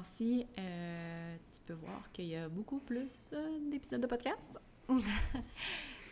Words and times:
temps-ci, 0.00 0.46
euh, 0.58 1.36
tu 1.48 1.58
peux 1.66 1.74
voir 1.74 2.10
qu'il 2.12 2.26
y 2.26 2.36
a 2.36 2.48
beaucoup 2.48 2.80
plus 2.80 3.32
euh, 3.32 3.70
d'épisodes 3.70 4.00
de 4.00 4.06
podcast. 4.06 4.58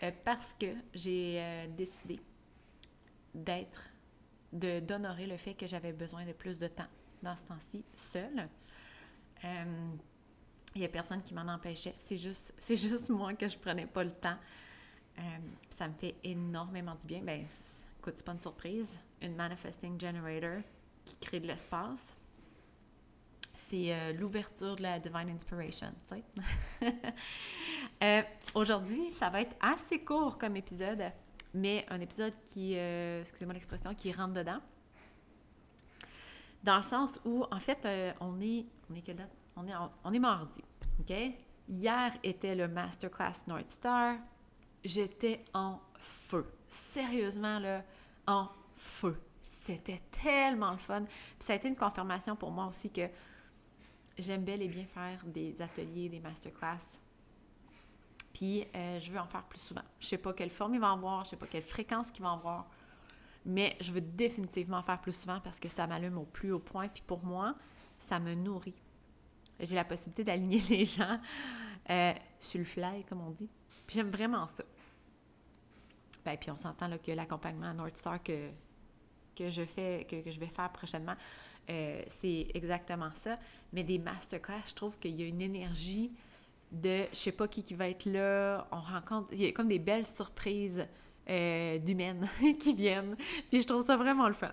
Euh, 0.04 0.12
parce 0.24 0.54
que 0.54 0.66
j'ai 0.94 1.66
décidé 1.76 2.20
d'être, 3.34 3.90
de, 4.52 4.78
d'honorer 4.78 5.26
le 5.26 5.36
fait 5.36 5.54
que 5.54 5.66
j'avais 5.66 5.92
besoin 5.92 6.24
de 6.24 6.30
plus 6.30 6.56
de 6.60 6.68
temps 6.68 6.86
dans 7.20 7.34
ce 7.34 7.46
temps-ci, 7.46 7.84
seule. 7.96 8.48
Il 9.42 10.78
n'y 10.78 10.84
a 10.84 10.88
personne 10.88 11.20
qui 11.20 11.34
m'en 11.34 11.52
empêchait. 11.52 11.96
C'est 11.98 12.16
juste, 12.16 12.54
c'est 12.58 12.76
juste 12.76 13.08
moi 13.08 13.34
que 13.34 13.48
je 13.48 13.58
prenais 13.58 13.86
pas 13.86 14.04
le 14.04 14.12
temps. 14.12 14.38
ça 15.68 15.88
me 15.88 15.94
fait 15.94 16.14
énormément 16.22 16.94
du 16.94 17.04
bien. 17.04 17.20
Ben, 17.20 17.44
écoute, 17.98 18.14
c'est 18.14 18.24
pas 18.24 18.34
une 18.34 18.40
surprise. 18.40 19.00
Une 19.20 19.34
manifesting 19.34 20.00
generator 20.00 20.62
qui 21.04 21.16
crée 21.16 21.40
de 21.40 21.48
l'espace 21.48 22.14
c'est 23.68 23.92
euh, 23.92 24.12
l'ouverture 24.14 24.76
de 24.76 24.82
la 24.82 24.98
Divine 24.98 25.30
Inspiration. 25.30 25.92
Euh, 28.00 28.22
aujourd'hui, 28.54 29.10
ça 29.10 29.28
va 29.28 29.40
être 29.40 29.56
assez 29.60 29.98
court 29.98 30.38
comme 30.38 30.54
épisode, 30.54 31.02
mais 31.52 31.84
un 31.90 32.00
épisode 32.00 32.32
qui, 32.46 32.74
euh, 32.76 33.22
excusez-moi 33.22 33.54
l'expression, 33.54 33.92
qui 33.92 34.12
rentre 34.12 34.34
dedans. 34.34 34.60
Dans 36.62 36.76
le 36.76 36.82
sens 36.82 37.20
où, 37.24 37.44
en 37.50 37.58
fait, 37.58 37.88
on 38.20 38.40
est, 38.40 38.66
on 38.88 38.94
est 38.94 39.00
quelle 39.00 39.16
date? 39.16 39.32
On 39.56 39.66
est, 39.66 39.72
on 40.04 40.12
est 40.12 40.18
mardi, 40.20 40.62
OK? 41.00 41.12
Hier 41.68 42.12
était 42.22 42.54
le 42.54 42.68
Masterclass 42.68 43.48
North 43.48 43.68
Star. 43.68 44.14
J'étais 44.84 45.42
en 45.52 45.80
feu. 45.98 46.46
Sérieusement, 46.68 47.58
là, 47.58 47.82
en 48.28 48.48
feu. 48.76 49.20
C'était 49.42 50.00
tellement 50.22 50.70
le 50.70 50.78
fun. 50.78 51.02
Puis 51.04 51.16
ça 51.40 51.54
a 51.54 51.56
été 51.56 51.66
une 51.66 51.76
confirmation 51.76 52.36
pour 52.36 52.52
moi 52.52 52.66
aussi 52.68 52.90
que 52.90 53.08
j'aime 54.22 54.44
bel 54.44 54.62
et 54.62 54.68
bien 54.68 54.84
faire 54.84 55.24
des 55.26 55.60
ateliers, 55.60 56.08
des 56.08 56.20
masterclass. 56.20 57.00
Puis 58.32 58.66
euh, 58.74 59.00
je 59.00 59.10
veux 59.10 59.18
en 59.18 59.26
faire 59.26 59.44
plus 59.44 59.60
souvent. 59.60 59.82
Je 59.98 60.06
sais 60.06 60.18
pas 60.18 60.32
quelle 60.32 60.50
forme 60.50 60.74
il 60.74 60.80
va 60.80 60.92
avoir, 60.92 61.24
je 61.24 61.30
sais 61.30 61.36
pas 61.36 61.46
quelle 61.46 61.62
fréquence 61.62 62.08
il 62.14 62.22
va 62.22 62.32
avoir, 62.32 62.66
mais 63.44 63.76
je 63.80 63.92
veux 63.92 64.00
définitivement 64.00 64.78
en 64.78 64.82
faire 64.82 65.00
plus 65.00 65.18
souvent 65.18 65.40
parce 65.40 65.58
que 65.58 65.68
ça 65.68 65.86
m'allume 65.86 66.18
au 66.18 66.24
plus 66.24 66.52
haut 66.52 66.58
point. 66.58 66.88
Puis 66.88 67.02
pour 67.06 67.24
moi, 67.24 67.54
ça 67.98 68.18
me 68.20 68.34
nourrit. 68.34 68.80
J'ai 69.60 69.74
la 69.74 69.84
possibilité 69.84 70.24
d'aligner 70.24 70.60
les 70.68 70.84
gens 70.84 71.18
euh, 71.90 72.12
sur 72.40 72.58
le 72.58 72.64
fly, 72.64 73.04
comme 73.04 73.20
on 73.20 73.30
dit. 73.30 73.48
Puis 73.86 73.96
j'aime 73.96 74.10
vraiment 74.10 74.46
ça. 74.46 74.64
Ben, 76.24 76.36
puis 76.36 76.50
on 76.50 76.56
s'entend 76.56 76.90
que 76.98 77.12
l'accompagnement 77.12 77.72
North 77.72 77.96
Star 77.96 78.22
que, 78.22 78.50
que 79.34 79.48
je 79.48 79.62
fais, 79.62 80.06
que, 80.08 80.22
que 80.22 80.30
je 80.30 80.38
vais 80.38 80.46
faire 80.46 80.70
prochainement, 80.70 81.14
euh, 81.70 82.02
c'est 82.06 82.48
exactement 82.54 83.10
ça. 83.14 83.38
Mais 83.72 83.82
des 83.82 83.98
masterclass, 83.98 84.62
je 84.68 84.74
trouve 84.74 84.98
qu'il 84.98 85.18
y 85.20 85.22
a 85.22 85.26
une 85.26 85.40
énergie 85.40 86.12
de 86.72 87.04
je 87.12 87.16
sais 87.18 87.32
pas 87.32 87.48
qui, 87.48 87.62
qui 87.62 87.74
va 87.74 87.88
être 87.88 88.06
là. 88.06 88.66
On 88.72 88.80
rencontre, 88.80 89.28
il 89.32 89.42
y 89.42 89.46
a 89.46 89.52
comme 89.52 89.68
des 89.68 89.78
belles 89.78 90.06
surprises 90.06 90.86
euh, 91.28 91.78
d'humaines 91.78 92.28
qui 92.60 92.74
viennent. 92.74 93.16
Puis 93.50 93.62
je 93.62 93.66
trouve 93.66 93.84
ça 93.84 93.96
vraiment 93.96 94.28
le 94.28 94.34
fun. 94.34 94.52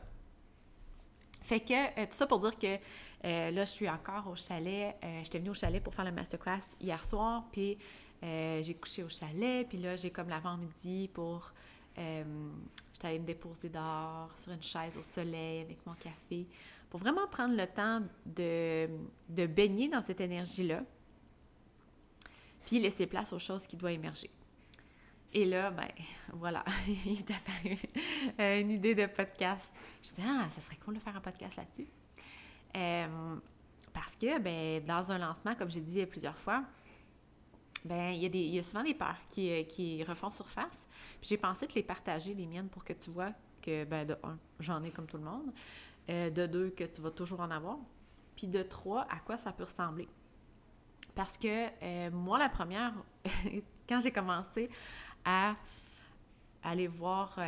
Fait 1.41 1.59
que 1.59 1.73
euh, 1.73 2.05
tout 2.05 2.15
ça 2.15 2.27
pour 2.27 2.39
dire 2.39 2.57
que 2.57 2.77
là, 3.23 3.65
je 3.65 3.69
suis 3.69 3.89
encore 3.89 4.27
au 4.27 4.35
chalet. 4.35 4.95
J'étais 5.23 5.39
venue 5.39 5.49
au 5.49 5.55
chalet 5.55 5.81
pour 5.81 5.95
faire 5.95 6.05
la 6.05 6.11
masterclass 6.11 6.75
hier 6.79 7.03
soir. 7.03 7.45
Puis 7.51 7.77
j'ai 8.21 8.75
couché 8.79 9.03
au 9.03 9.09
chalet. 9.09 9.67
Puis 9.67 9.79
là, 9.79 9.95
j'ai 9.95 10.11
comme 10.11 10.29
l'avant-midi 10.29 11.09
pour. 11.13 11.53
J'étais 11.95 13.07
allée 13.07 13.19
me 13.19 13.25
déposer 13.25 13.69
dehors 13.69 14.31
sur 14.37 14.51
une 14.51 14.63
chaise 14.63 14.97
au 14.97 15.03
soleil 15.03 15.61
avec 15.61 15.85
mon 15.85 15.93
café 15.93 16.45
pour 16.89 16.99
vraiment 16.99 17.27
prendre 17.27 17.55
le 17.55 17.67
temps 17.67 18.01
de, 18.25 18.87
de 19.29 19.45
baigner 19.47 19.89
dans 19.89 20.01
cette 20.01 20.21
énergie-là, 20.21 20.83
puis 22.65 22.79
laisser 22.79 23.05
place 23.05 23.33
aux 23.33 23.39
choses 23.39 23.67
qui 23.67 23.75
doivent 23.75 23.93
émerger. 23.93 24.29
Et 25.33 25.43
là, 25.43 25.71
ben 25.71 25.89
voilà, 26.33 26.63
il 26.87 27.19
est 27.19 27.31
apparu 27.31 27.77
euh, 28.39 28.61
une 28.61 28.71
idée 28.71 28.95
de 28.95 29.05
podcast. 29.07 29.73
Je 30.01 30.13
dis, 30.13 30.21
ah, 30.25 30.45
ça 30.51 30.61
serait 30.61 30.77
cool 30.77 30.95
de 30.95 30.99
faire 30.99 31.15
un 31.15 31.21
podcast 31.21 31.57
là-dessus. 31.57 31.87
Euh, 32.77 33.35
parce 33.93 34.15
que, 34.15 34.39
ben, 34.39 34.85
dans 34.85 35.11
un 35.11 35.17
lancement, 35.17 35.55
comme 35.55 35.69
j'ai 35.69 35.81
dit 35.81 36.05
plusieurs 36.05 36.37
fois, 36.37 36.63
ben, 37.85 38.13
il 38.13 38.23
y, 38.23 38.25
a 38.25 38.29
des, 38.29 38.39
il 38.39 38.55
y 38.55 38.59
a 38.59 38.63
souvent 38.63 38.83
des 38.83 38.95
peurs 38.95 39.19
qui, 39.29 39.51
euh, 39.51 39.63
qui 39.63 40.03
refont 40.03 40.31
surface. 40.31 40.87
J'ai 41.21 41.37
pensé 41.37 41.67
te 41.67 41.75
les 41.75 41.83
partager, 41.83 42.33
les 42.33 42.47
miennes, 42.47 42.67
pour 42.67 42.83
que 42.83 42.93
tu 42.93 43.11
vois 43.11 43.31
que, 43.61 43.85
ben, 43.85 44.07
de 44.07 44.17
un, 44.23 44.39
j'en 44.59 44.81
ai 44.83 44.89
comme 44.89 45.05
tout 45.05 45.17
le 45.17 45.23
monde. 45.23 45.53
Euh, 46.09 46.31
de 46.31 46.47
deux, 46.47 46.71
que 46.71 46.83
tu 46.83 47.01
vas 47.01 47.11
toujours 47.11 47.41
en 47.41 47.51
avoir, 47.51 47.77
puis 48.35 48.47
de 48.47 48.63
trois, 48.63 49.03
à 49.03 49.19
quoi 49.19 49.37
ça 49.37 49.51
peut 49.51 49.63
ressembler. 49.63 50.07
Parce 51.13 51.37
que 51.37 51.67
euh, 51.83 52.09
moi, 52.11 52.39
la 52.39 52.49
première, 52.49 52.93
quand 53.87 53.99
j'ai 53.99 54.11
commencé 54.11 54.69
à 55.23 55.55
aller 56.63 56.87
voir 56.87 57.39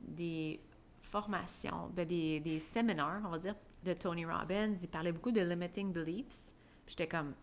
des 0.00 0.60
formations, 1.02 1.90
ben, 1.92 2.06
des, 2.06 2.38
des 2.38 2.60
séminaires, 2.60 3.22
on 3.24 3.30
va 3.30 3.38
dire, 3.38 3.56
de 3.82 3.92
Tony 3.92 4.24
Robbins, 4.24 4.74
il 4.80 4.88
parlait 4.88 5.12
beaucoup 5.12 5.32
de 5.32 5.40
limiting 5.40 5.92
beliefs. 5.92 6.52
J'étais 6.86 7.08
comme, 7.08 7.34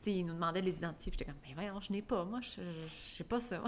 puis 0.00 0.18
il 0.18 0.26
nous 0.26 0.34
demandait 0.34 0.60
de 0.60 0.66
les 0.66 0.74
identifier. 0.74 1.10
Puis 1.10 1.18
j'étais 1.18 1.30
comme, 1.30 1.40
mais 1.46 1.54
voyons, 1.54 1.80
je 1.80 1.92
n'ai 1.92 2.02
pas, 2.02 2.24
moi, 2.24 2.40
je 2.40 2.60
sais 2.88 3.24
pas 3.24 3.40
ça. 3.40 3.62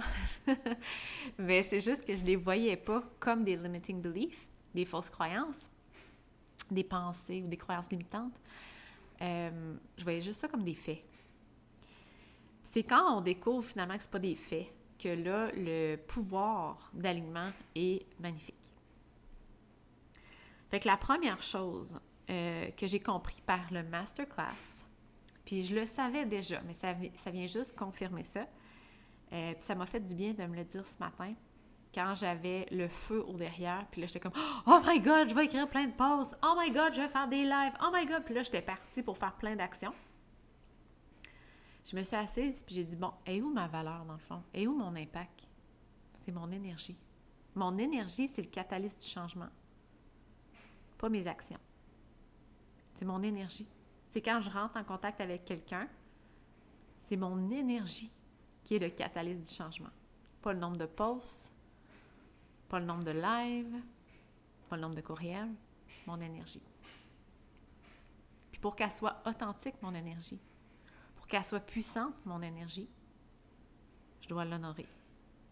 mais 1.38 1.62
c'est 1.62 1.80
juste 1.80 2.04
que 2.04 2.14
je 2.14 2.24
les 2.24 2.36
voyais 2.36 2.76
pas 2.76 3.02
comme 3.18 3.44
des 3.44 3.56
limiting 3.56 4.00
beliefs, 4.00 4.48
des 4.74 4.84
fausses 4.84 5.10
croyances 5.10 5.68
des 6.70 6.84
pensées 6.84 7.42
ou 7.42 7.46
des 7.46 7.56
croyances 7.56 7.90
limitantes. 7.90 8.40
Euh, 9.20 9.74
je 9.96 10.04
voyais 10.04 10.20
juste 10.20 10.40
ça 10.40 10.48
comme 10.48 10.64
des 10.64 10.74
faits. 10.74 11.02
C'est 12.62 12.82
quand 12.82 13.16
on 13.16 13.20
découvre 13.20 13.64
finalement 13.64 13.96
que 13.96 14.04
ce 14.04 14.08
pas 14.08 14.18
des 14.18 14.36
faits 14.36 14.72
que 14.98 15.08
là, 15.08 15.50
le 15.54 15.96
pouvoir 15.96 16.90
d'alignement 16.92 17.50
est 17.74 18.04
magnifique. 18.20 18.54
Fait 20.70 20.80
que 20.80 20.86
la 20.86 20.96
première 20.96 21.40
chose 21.40 21.98
euh, 22.28 22.70
que 22.72 22.86
j'ai 22.86 23.00
compris 23.00 23.40
par 23.46 23.72
le 23.72 23.82
masterclass, 23.84 24.86
puis 25.48 25.62
je 25.62 25.74
le 25.74 25.86
savais 25.86 26.26
déjà, 26.26 26.60
mais 26.60 26.74
ça, 26.74 26.92
vient 26.92 27.46
juste 27.46 27.74
confirmer 27.74 28.22
ça, 28.22 28.46
euh, 29.32 29.54
puis 29.54 29.62
ça 29.62 29.74
m'a 29.74 29.86
fait 29.86 29.98
du 29.98 30.14
bien 30.14 30.34
de 30.34 30.44
me 30.44 30.54
le 30.54 30.62
dire 30.62 30.84
ce 30.84 30.98
matin, 30.98 31.32
quand 31.94 32.14
j'avais 32.14 32.66
le 32.70 32.86
feu 32.86 33.24
au 33.26 33.32
derrière, 33.32 33.86
puis 33.90 34.02
là, 34.02 34.06
j'étais 34.06 34.20
comme 34.20 34.38
«Oh 34.66 34.78
my 34.86 35.00
God, 35.00 35.30
je 35.30 35.34
vais 35.34 35.46
écrire 35.46 35.66
plein 35.66 35.86
de 35.86 35.92
posts! 35.92 36.38
Oh 36.42 36.54
my 36.54 36.70
God, 36.70 36.92
je 36.92 37.00
vais 37.00 37.08
faire 37.08 37.28
des 37.28 37.44
lives! 37.44 37.72
Oh 37.82 37.88
my 37.90 38.04
God!» 38.04 38.24
Puis 38.26 38.34
là, 38.34 38.42
j'étais 38.42 38.60
partie 38.60 39.02
pour 39.02 39.16
faire 39.16 39.34
plein 39.36 39.56
d'actions. 39.56 39.94
Je 41.82 41.96
me 41.96 42.02
suis 42.02 42.16
assise, 42.16 42.62
puis 42.62 42.74
j'ai 42.74 42.84
dit 42.84 42.96
«Bon, 42.98 43.14
et 43.24 43.40
où 43.40 43.50
ma 43.50 43.68
valeur, 43.68 44.04
dans 44.04 44.12
le 44.12 44.18
fond? 44.18 44.42
Et 44.52 44.66
où 44.66 44.76
mon 44.76 44.94
impact? 44.96 45.48
C'est 46.12 46.32
mon 46.32 46.52
énergie. 46.52 46.98
Mon 47.54 47.78
énergie, 47.78 48.28
c'est 48.28 48.42
le 48.42 48.50
catalyse 48.50 48.98
du 48.98 49.08
changement, 49.08 49.48
pas 50.98 51.08
mes 51.08 51.26
actions. 51.26 51.60
C'est 52.92 53.06
mon 53.06 53.22
énergie. 53.22 53.66
C'est 54.10 54.22
quand 54.22 54.40
je 54.40 54.50
rentre 54.50 54.76
en 54.76 54.84
contact 54.84 55.20
avec 55.20 55.44
quelqu'un, 55.44 55.88
c'est 56.98 57.16
mon 57.16 57.50
énergie 57.50 58.10
qui 58.64 58.76
est 58.76 58.78
le 58.78 58.90
catalyse 58.90 59.40
du 59.40 59.54
changement. 59.54 59.90
Pas 60.42 60.52
le 60.52 60.58
nombre 60.58 60.76
de 60.76 60.86
posts, 60.86 61.52
pas 62.68 62.78
le 62.78 62.86
nombre 62.86 63.04
de 63.04 63.10
lives, 63.10 63.82
pas 64.68 64.76
le 64.76 64.82
nombre 64.82 64.94
de 64.94 65.00
courriels, 65.00 65.52
mon 66.06 66.20
énergie. 66.20 66.62
Puis 68.50 68.60
pour 68.60 68.76
qu'elle 68.76 68.92
soit 68.92 69.22
authentique, 69.26 69.80
mon 69.82 69.94
énergie, 69.94 70.40
pour 71.16 71.26
qu'elle 71.26 71.44
soit 71.44 71.60
puissante, 71.60 72.14
mon 72.24 72.42
énergie, 72.42 72.88
je 74.20 74.28
dois 74.28 74.44
l'honorer. 74.44 74.86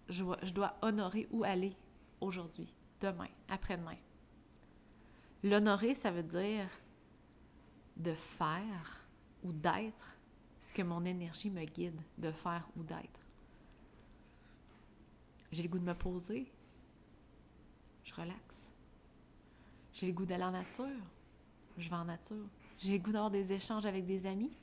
Je 0.08 0.25
je 0.42 0.52
dois 0.52 0.76
honorer 0.82 1.26
où 1.31 1.44
aller 1.44 1.75
aujourd'hui, 2.20 2.72
demain, 3.00 3.28
après-demain. 3.48 3.96
L'honorer, 5.42 5.94
ça 5.94 6.10
veut 6.10 6.22
dire 6.22 6.69
de 7.96 8.12
faire 8.12 9.06
ou 9.43 9.52
d'être 9.52 10.16
ce 10.60 10.72
que 10.72 10.82
mon 10.82 11.04
énergie 11.04 11.50
me 11.50 11.64
guide 11.64 12.00
de 12.19 12.31
faire 12.31 12.69
ou 12.76 12.82
d'être. 12.82 13.20
J'ai 15.52 15.62
le 15.62 15.69
goût 15.69 15.78
de 15.78 15.84
me 15.84 15.94
poser, 15.94 16.52
je 18.04 18.14
relaxe. 18.14 18.72
J'ai 19.93 20.08
le 20.08 20.12
goût 20.12 20.26
d'aller 20.26 20.44
en 20.44 20.50
nature, 20.50 20.87
je 21.78 21.88
vais 21.88 21.96
en 21.96 22.04
nature. 22.04 22.48
J'ai 22.78 22.98
le 22.98 23.02
goût 23.02 23.12
d'avoir 23.12 23.31
des 23.31 23.52
échanges 23.52 23.87
avec 23.87 24.04
des 24.04 24.26
amis, 24.26 24.56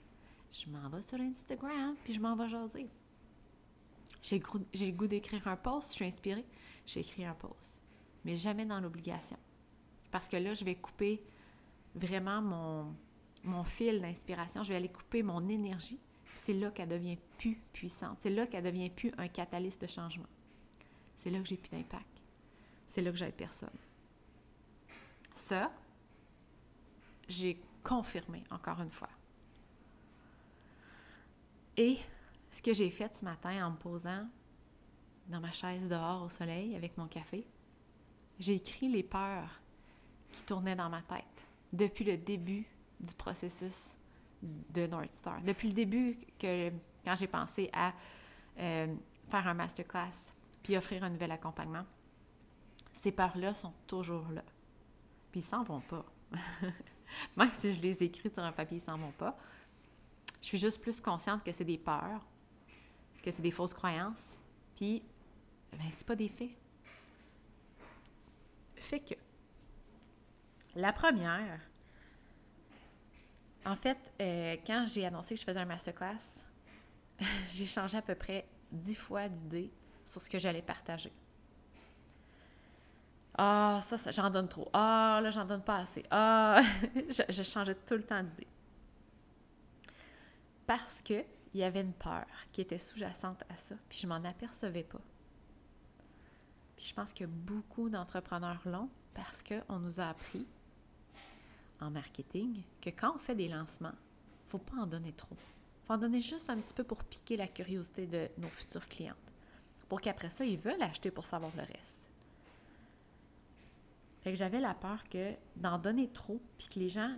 je 0.51 0.69
m'en 0.69 0.87
vais 0.89 1.01
sur 1.01 1.19
Instagram, 1.19 1.95
puis 2.03 2.13
je 2.13 2.19
m'en 2.19 2.35
vais 2.35 2.47
jaser. 2.49 2.89
J'ai 4.21 4.39
le 4.39 4.91
goût 4.91 5.07
d'écrire 5.07 5.47
un 5.47 5.55
post, 5.55 5.89
je 5.89 5.95
suis 5.95 6.05
inspirée, 6.05 6.45
j'écris 6.85 7.25
un 7.25 7.33
post. 7.33 7.81
Mais 8.25 8.37
jamais 8.37 8.65
dans 8.65 8.79
l'obligation. 8.79 9.37
Parce 10.11 10.27
que 10.27 10.37
là, 10.37 10.53
je 10.53 10.63
vais 10.63 10.75
couper 10.75 11.23
vraiment 11.95 12.41
mon, 12.41 12.95
mon 13.43 13.63
fil 13.63 14.01
d'inspiration, 14.01 14.63
je 14.63 14.69
vais 14.69 14.75
aller 14.75 14.89
couper 14.89 15.23
mon 15.23 15.47
énergie. 15.49 15.99
C'est 16.35 16.53
là 16.53 16.71
qu'elle 16.71 16.89
devient 16.89 17.17
plus 17.37 17.59
puissante. 17.73 18.17
C'est 18.21 18.29
là 18.29 18.47
qu'elle 18.47 18.63
devient 18.63 18.89
plus 18.89 19.11
un 19.17 19.27
catalyste 19.27 19.81
de 19.81 19.87
changement. 19.87 20.29
C'est 21.17 21.29
là 21.29 21.39
que 21.39 21.45
j'ai 21.47 21.57
plus 21.57 21.71
d'impact 21.71 22.13
c'est 22.93 23.01
là 23.01 23.09
que 23.09 23.17
j'aide 23.17 23.33
personne. 23.33 23.75
Ça, 25.33 25.71
j'ai 27.27 27.59
confirmé, 27.83 28.43
encore 28.51 28.79
une 28.81 28.91
fois. 28.91 29.09
Et 31.75 31.97
ce 32.51 32.61
que 32.61 32.71
j'ai 32.71 32.91
fait 32.91 33.15
ce 33.15 33.25
matin 33.25 33.65
en 33.65 33.71
me 33.71 33.77
posant 33.77 34.27
dans 35.27 35.39
ma 35.39 35.51
chaise 35.51 35.89
dehors 35.89 36.21
au 36.21 36.29
soleil 36.29 36.75
avec 36.75 36.95
mon 36.99 37.07
café, 37.07 37.47
j'ai 38.39 38.53
écrit 38.53 38.89
les 38.89 39.01
peurs 39.01 39.59
qui 40.31 40.43
tournaient 40.43 40.75
dans 40.75 40.89
ma 40.89 41.01
tête 41.01 41.47
depuis 41.71 42.05
le 42.05 42.17
début 42.17 42.67
du 43.03 43.13
processus 43.13 43.95
de 44.41 44.87
North 44.87 45.11
Star. 45.11 45.41
Depuis 45.41 45.67
le 45.67 45.73
début, 45.73 46.17
que, 46.39 46.71
quand 47.05 47.15
j'ai 47.15 47.27
pensé 47.27 47.69
à 47.73 47.93
euh, 48.59 48.93
faire 49.29 49.47
un 49.47 49.53
masterclass 49.53 50.33
puis 50.61 50.77
offrir 50.77 51.03
un 51.03 51.09
nouvel 51.09 51.31
accompagnement, 51.31 51.85
ces 52.93 53.11
peurs-là 53.11 53.53
sont 53.53 53.73
toujours 53.87 54.27
là. 54.29 54.43
Puis 55.31 55.41
ils 55.41 55.43
s'en 55.43 55.63
vont 55.63 55.81
pas. 55.81 56.05
Même 57.37 57.49
si 57.49 57.73
je 57.73 57.81
les 57.81 58.03
écris 58.03 58.31
sur 58.33 58.43
un 58.43 58.51
papier, 58.51 58.77
ils 58.77 58.81
s'en 58.81 58.97
vont 58.97 59.11
pas. 59.11 59.37
Je 60.41 60.47
suis 60.47 60.57
juste 60.57 60.81
plus 60.81 60.99
consciente 60.99 61.43
que 61.43 61.51
c'est 61.51 61.65
des 61.65 61.77
peurs, 61.77 62.25
que 63.21 63.31
c'est 63.31 63.41
des 63.41 63.51
fausses 63.51 63.73
croyances, 63.73 64.39
puis 64.75 65.03
ben, 65.71 65.87
c'est 65.89 66.05
pas 66.05 66.15
des 66.15 66.27
faits. 66.27 66.51
Fait 68.75 68.99
que 68.99 69.13
la 70.75 70.91
première, 70.91 71.61
en 73.65 73.75
fait, 73.75 74.13
euh, 74.21 74.57
quand 74.65 74.85
j'ai 74.87 75.05
annoncé 75.05 75.35
que 75.35 75.41
je 75.41 75.45
faisais 75.45 75.59
un 75.59 75.65
masterclass, 75.65 76.43
j'ai 77.53 77.65
changé 77.65 77.97
à 77.97 78.01
peu 78.01 78.15
près 78.15 78.45
dix 78.71 78.95
fois 78.95 79.29
d'idées 79.29 79.71
sur 80.05 80.21
ce 80.21 80.29
que 80.29 80.39
j'allais 80.39 80.61
partager. 80.61 81.11
Ah, 83.37 83.79
ça, 83.81 84.11
j'en 84.11 84.29
donne 84.29 84.47
trop. 84.47 84.69
Ah, 84.73 85.19
là, 85.23 85.31
j'en 85.31 85.45
donne 85.45 85.63
pas 85.63 85.77
assez. 85.77 86.03
Ah, 86.11 86.61
je, 87.29 87.43
changeais 87.43 87.75
tout 87.75 87.95
le 87.95 88.03
temps 88.03 88.21
d'idée. 88.21 88.47
Parce 90.67 91.01
que 91.01 91.23
il 91.53 91.59
y 91.59 91.63
avait 91.63 91.81
une 91.81 91.93
peur 91.93 92.25
qui 92.51 92.61
était 92.61 92.77
sous-jacente 92.77 93.43
à 93.49 93.55
ça, 93.55 93.75
puis 93.87 93.99
je 93.99 94.07
m'en 94.07 94.23
apercevais 94.23 94.83
pas. 94.83 95.01
Puis 96.75 96.87
je 96.87 96.93
pense 96.93 97.13
que 97.13 97.25
beaucoup 97.25 97.89
d'entrepreneurs 97.89 98.61
l'ont 98.65 98.89
parce 99.13 99.43
qu'on 99.43 99.77
nous 99.77 99.99
a 99.99 100.09
appris 100.09 100.47
en 101.83 101.91
marketing 101.91 102.63
que 102.81 102.89
quand 102.89 103.15
on 103.15 103.19
fait 103.19 103.35
des 103.35 103.47
lancements, 103.47 103.91
il 103.91 104.45
ne 104.45 104.49
faut 104.49 104.57
pas 104.59 104.77
en 104.77 104.87
donner 104.87 105.13
trop. 105.13 105.35
Il 105.35 105.87
faut 105.87 105.93
en 105.93 105.97
donner 105.97 106.21
juste 106.21 106.49
un 106.49 106.57
petit 106.57 106.73
peu 106.73 106.83
pour 106.83 107.03
piquer 107.03 107.37
la 107.37 107.47
curiosité 107.47 108.07
de 108.07 108.29
nos 108.37 108.49
futures 108.49 108.87
clientes. 108.87 109.17
Pour 109.89 110.01
qu'après 110.01 110.29
ça, 110.29 110.45
ils 110.45 110.57
veulent 110.57 110.81
acheter 110.81 111.11
pour 111.11 111.25
savoir 111.25 111.51
le 111.55 111.63
reste. 111.63 112.09
Fait 114.21 114.31
que 114.31 114.37
j'avais 114.37 114.61
la 114.61 114.73
peur 114.73 115.03
que 115.09 115.33
d'en 115.57 115.77
donner 115.77 116.07
trop, 116.07 116.41
puis 116.57 116.67
que 116.67 116.79
les 116.79 116.89
gens, 116.89 117.17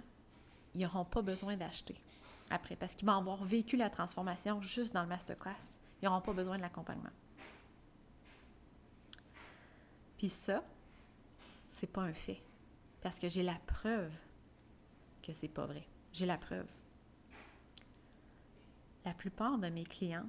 n'auront 0.74 1.06
pas 1.06 1.22
besoin 1.22 1.56
d'acheter 1.56 1.96
après, 2.50 2.76
parce 2.76 2.94
qu'ils 2.94 3.08
vont 3.08 3.18
avoir 3.18 3.44
vécu 3.44 3.78
la 3.78 3.90
transformation 3.90 4.62
juste 4.62 4.94
dans 4.94 5.02
le 5.02 5.08
masterclass. 5.08 5.80
Ils 6.02 6.06
n'auront 6.06 6.22
pas 6.22 6.34
besoin 6.34 6.58
de 6.58 6.62
l'accompagnement. 6.62 7.10
Puis 10.18 10.30
ça, 10.30 10.64
c'est 11.70 11.88
pas 11.88 12.02
un 12.02 12.14
fait. 12.14 12.42
Parce 13.02 13.20
que 13.20 13.30
j'ai 13.30 13.44
la 13.44 13.58
preuve 13.66 14.12
que 15.26 15.34
c'est 15.34 15.48
pas 15.48 15.66
vrai. 15.66 15.84
J'ai 16.14 16.26
la 16.26 16.38
preuve. 16.38 16.68
La 19.04 19.14
plupart 19.14 19.58
de 19.58 19.70
mes 19.70 19.84
clientes, 19.84 20.26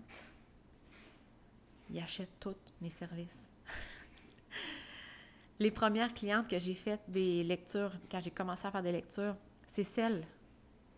ils 1.90 2.00
achètent 2.00 2.38
tous 2.40 2.56
mes 2.80 2.90
services. 2.90 3.50
Les 5.58 5.70
premières 5.70 6.12
clientes 6.12 6.48
que 6.48 6.58
j'ai 6.58 6.74
faites 6.74 7.02
des 7.08 7.44
lectures, 7.44 7.92
quand 8.10 8.20
j'ai 8.20 8.30
commencé 8.30 8.66
à 8.66 8.70
faire 8.70 8.82
des 8.82 8.92
lectures, 8.92 9.36
c'est 9.68 9.84
celles 9.84 10.26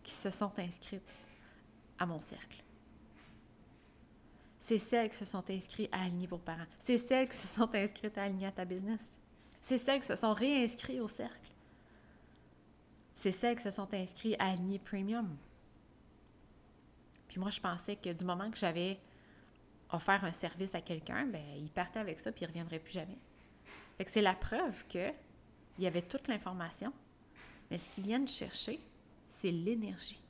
qui 0.03 0.13
se 0.13 0.29
sont 0.29 0.57
inscrites 0.57 1.03
à 1.97 2.05
mon 2.05 2.19
cercle. 2.19 2.63
C'est 4.57 4.77
celles 4.79 5.09
qui 5.09 5.17
se 5.17 5.25
sont 5.25 5.49
inscrites 5.49 5.89
à 5.91 6.03
Aligner 6.03 6.27
pour 6.27 6.41
parents. 6.41 6.65
C'est 6.79 6.97
celles 6.97 7.29
qui 7.29 7.37
se 7.37 7.47
sont 7.47 7.73
inscrites 7.73 8.17
à 8.17 8.23
Aligner 8.23 8.47
à 8.47 8.51
ta 8.51 8.65
business. 8.65 9.19
C'est 9.61 9.77
celles 9.77 10.01
qui 10.01 10.07
se 10.07 10.15
sont 10.15 10.33
réinscrites 10.33 10.99
au 10.99 11.07
cercle 11.07 11.48
c'est 13.19 13.33
celles 13.33 13.57
qui 13.57 13.63
se 13.63 13.71
sont 13.71 13.93
inscrites 13.93 14.37
à 14.39 14.51
Aligner 14.51 14.79
Premium. 14.79 15.35
Puis 17.27 17.37
moi, 17.37 17.49
je 17.49 17.59
pensais 17.59 17.97
que 17.97 18.13
du 18.13 18.23
moment 18.23 18.49
que 18.49 18.57
j'avais 18.57 18.97
offert 19.91 20.23
un 20.23 20.31
service 20.31 20.73
à 20.73 20.79
quelqu'un, 20.79 21.25
ben 21.25 21.43
il 21.57 21.69
partait 21.69 21.99
avec 21.99 22.21
ça 22.21 22.31
puis 22.31 22.43
il 22.43 22.47
ne 22.47 22.47
reviendrait 22.47 22.79
plus 22.79 22.93
jamais. 22.93 23.17
Fait 23.97 24.05
que 24.05 24.11
c'est 24.11 24.21
la 24.21 24.35
preuve 24.35 24.87
que 24.87 25.09
il 25.77 25.83
y 25.83 25.87
avait 25.87 26.01
toute 26.01 26.29
l'information, 26.29 26.93
mais 27.69 27.77
ce 27.77 27.89
qu'ils 27.89 28.05
viennent 28.05 28.27
chercher, 28.27 28.79
c'est 29.27 29.51
l'énergie. 29.51 30.21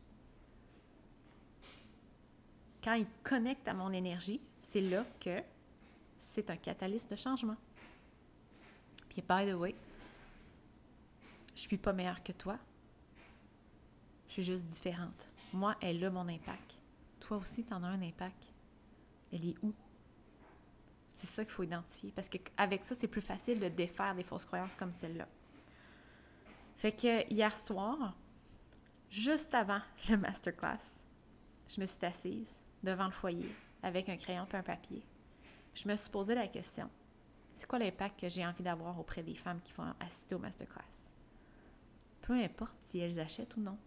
Quand 2.84 2.96
ils 2.96 3.08
connectent 3.22 3.68
à 3.68 3.76
mon 3.76 3.94
énergie, 3.94 4.42
c'est 4.64 4.82
là 4.82 5.06
que 5.20 5.44
c'est 6.18 6.50
un 6.50 6.58
catalyse 6.58 7.08
de 7.08 7.16
changement. 7.16 7.58
Puis, 9.10 9.22
by 9.22 9.46
the 9.46 9.54
way, 9.54 9.76
je 11.54 11.62
suis 11.62 11.78
pas 11.78 11.94
meilleure 11.94 12.24
que 12.24 12.32
toi. 12.32 12.58
Je 14.30 14.34
suis 14.36 14.44
juste 14.44 14.66
différente. 14.66 15.28
Moi, 15.52 15.76
elle 15.82 16.04
a 16.06 16.10
mon 16.10 16.28
impact. 16.30 16.78
Toi 17.20 17.38
aussi, 17.38 17.66
tu 17.66 17.74
en 17.74 17.84
as 17.84 17.88
un 17.88 18.02
impact. 18.02 18.54
Elle 19.34 19.50
est 19.50 19.56
où? 19.62 19.74
C'est 21.16 21.28
ça 21.28 21.44
qu'il 21.44 21.52
faut 21.52 21.64
identifier. 21.64 22.14
Parce 22.16 22.30
qu'avec 22.30 22.86
ça, 22.86 22.96
c'est 22.96 23.08
plus 23.08 23.22
facile 23.22 23.60
de 23.60 23.68
défaire 23.68 24.16
des 24.16 24.24
fausses 24.24 24.46
croyances 24.46 24.76
comme 24.76 24.94
celle-là. 24.94 25.28
Fait 26.78 26.94
que 26.94 27.30
hier 27.30 27.56
soir, 27.58 28.16
juste 29.10 29.54
avant 29.54 29.82
le 30.10 30.16
masterclass, 30.16 31.04
je 31.68 31.82
me 31.82 31.86
suis 31.86 32.06
assise 32.06 32.62
devant 32.82 33.06
le 33.06 33.12
foyer 33.12 33.54
avec 33.84 34.08
un 34.08 34.16
crayon 34.16 34.48
et 34.54 34.56
un 34.56 34.64
papier. 34.64 35.04
Je 35.76 35.90
me 35.90 35.96
suis 35.98 36.10
posé 36.10 36.36
la 36.36 36.48
question 36.48 36.90
c'est 37.60 37.68
quoi 37.68 37.78
l'impact 37.78 38.22
que 38.22 38.30
j'ai 38.30 38.46
envie 38.46 38.64
d'avoir 38.64 38.98
auprès 38.98 39.22
des 39.22 39.36
femmes 39.36 39.60
qui 39.62 39.74
vont 39.74 39.94
assister 40.00 40.34
au 40.34 40.40
masterclass? 40.40 40.82
Peu 42.22 42.34
importe 42.34 42.78
si 42.86 43.00
elles 43.00 43.20
achètent 43.20 43.54
ou 43.58 43.60
non. 43.60 43.78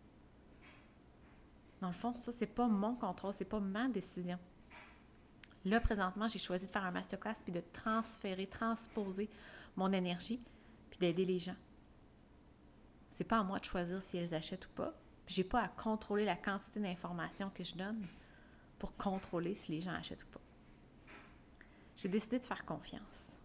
Dans 1.82 1.88
le 1.88 1.94
fond, 1.94 2.12
ça, 2.12 2.30
c'est 2.30 2.46
pas 2.46 2.68
mon 2.68 2.94
contrôle, 2.94 3.34
c'est 3.34 3.44
pas 3.44 3.58
ma 3.58 3.88
décision. 3.88 4.38
Là, 5.64 5.80
présentement, 5.80 6.28
j'ai 6.28 6.38
choisi 6.38 6.66
de 6.66 6.70
faire 6.70 6.84
un 6.84 6.92
masterclass 6.92 7.34
puis 7.42 7.52
de 7.52 7.60
transférer, 7.72 8.46
transposer 8.46 9.28
mon 9.74 9.92
énergie 9.92 10.40
puis 10.90 11.00
d'aider 11.00 11.24
les 11.24 11.40
gens. 11.40 11.56
C'est 13.08 13.24
pas 13.24 13.40
à 13.40 13.42
moi 13.42 13.58
de 13.58 13.64
choisir 13.64 14.00
si 14.00 14.16
elles 14.16 14.32
achètent 14.32 14.66
ou 14.66 14.70
pas. 14.76 14.94
J'ai 15.26 15.42
pas 15.42 15.60
à 15.60 15.68
contrôler 15.68 16.24
la 16.24 16.36
quantité 16.36 16.78
d'informations 16.78 17.50
que 17.50 17.64
je 17.64 17.74
donne 17.74 18.06
pour 18.78 18.96
contrôler 18.96 19.56
si 19.56 19.72
les 19.72 19.80
gens 19.80 19.94
achètent 19.94 20.22
ou 20.22 20.28
pas. 20.28 20.40
J'ai 21.96 22.08
décidé 22.08 22.38
de 22.38 22.44
faire 22.44 22.64
confiance. 22.64 23.38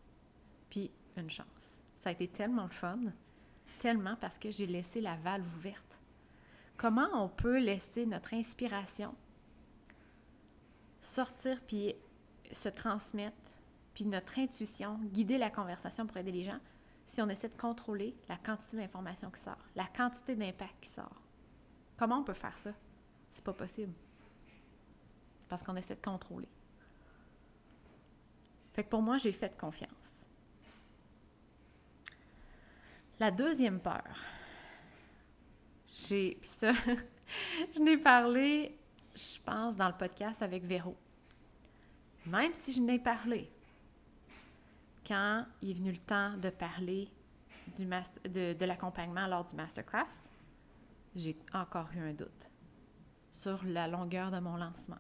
Puis 0.70 0.92
une 1.16 1.32
chance. 1.32 1.82
Ça 1.98 2.10
a 2.10 2.12
été 2.12 2.28
tellement 2.28 2.66
le 2.66 2.70
fun, 2.70 3.00
tellement 3.80 4.16
parce 4.16 4.38
que 4.38 4.52
j'ai 4.52 4.68
laissé 4.68 5.02
la 5.02 5.16
valve 5.16 5.48
ouverte 5.56 6.00
comment 6.78 7.10
on 7.14 7.28
peut 7.28 7.58
laisser 7.58 8.06
notre 8.06 8.34
inspiration 8.34 9.14
sortir 11.02 11.60
puis 11.66 11.96
se 12.52 12.70
transmettre, 12.70 13.36
puis 13.94 14.06
notre 14.06 14.40
intuition 14.40 15.00
guider 15.06 15.38
la 15.38 15.50
conversation 15.50 16.06
pour 16.06 16.18
aider 16.18 16.32
les 16.32 16.44
gens 16.44 16.60
si 17.06 17.22
on 17.22 17.30
essaie 17.30 17.50
de 17.50 17.58
contrôler 17.58 18.16
la 18.28 18.38
quantité 18.38 18.78
d'informations 18.78 19.32
qui 19.32 19.42
sort, 19.42 19.58
la 19.76 19.86
quantité 19.86 20.36
d'impact 20.36 20.76
qui 20.82 20.90
sort? 20.90 21.22
Comment 21.98 22.20
on 22.20 22.24
peut 22.24 22.34
faire 22.34 22.58
ça? 22.58 22.72
C'est 23.32 23.44
pas 23.44 23.54
possible. 23.54 23.94
Parce 25.48 25.64
qu'on 25.64 25.76
essaie 25.78 25.96
de 25.96 26.02
contrôler. 26.02 26.50
Fait 28.74 28.84
que 28.84 28.90
pour 28.90 29.02
moi, 29.02 29.18
j'ai 29.18 29.32
fait 29.32 29.58
confiance. 29.58 30.28
La 33.20 33.32
deuxième 33.32 33.80
peur, 33.80 34.04
j'ai. 35.98 36.38
Puis 36.40 36.50
ça, 36.50 36.72
je 37.76 37.82
n'ai 37.82 37.98
parlé, 37.98 38.78
je 39.16 39.40
pense, 39.44 39.76
dans 39.76 39.88
le 39.88 39.96
podcast 39.96 40.42
avec 40.42 40.64
Véro. 40.64 40.96
Même 42.26 42.54
si 42.54 42.74
je 42.74 42.82
n'ai 42.82 43.00
parlé, 43.00 43.50
quand 45.06 45.46
il 45.62 45.72
est 45.72 45.74
venu 45.74 45.92
le 45.92 46.00
temps 46.00 46.36
de 46.38 46.50
parler 46.50 47.08
du 47.78 47.86
de, 47.86 48.54
de 48.54 48.66
l'accompagnement 48.66 49.28
lors 49.28 49.46
du 49.46 49.56
masterclass, 49.56 50.30
j'ai 51.16 51.36
encore 51.54 51.88
eu 51.96 52.00
un 52.00 52.14
doute 52.14 52.50
sur 53.32 53.64
la 53.66 53.88
longueur 53.88 54.32
de 54.32 54.40
mon 54.40 54.58
lancement. 54.58 54.98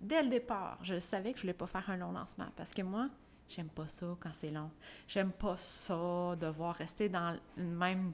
Dès 0.00 0.22
le 0.22 0.28
départ, 0.28 0.78
je 0.82 0.98
savais 0.98 1.32
que 1.32 1.38
je 1.38 1.42
ne 1.42 1.52
voulais 1.52 1.58
pas 1.58 1.66
faire 1.66 1.90
un 1.90 1.96
long 1.96 2.12
lancement 2.12 2.48
parce 2.56 2.72
que 2.72 2.82
moi, 2.82 3.08
j'aime 3.48 3.68
pas 3.68 3.88
ça 3.88 4.16
quand 4.20 4.32
c'est 4.32 4.50
long. 4.50 4.70
J'aime 5.08 5.32
pas 5.32 5.56
ça, 5.56 6.36
devoir 6.36 6.76
rester 6.76 7.08
dans 7.08 7.36
le 7.56 7.64
même 7.64 8.12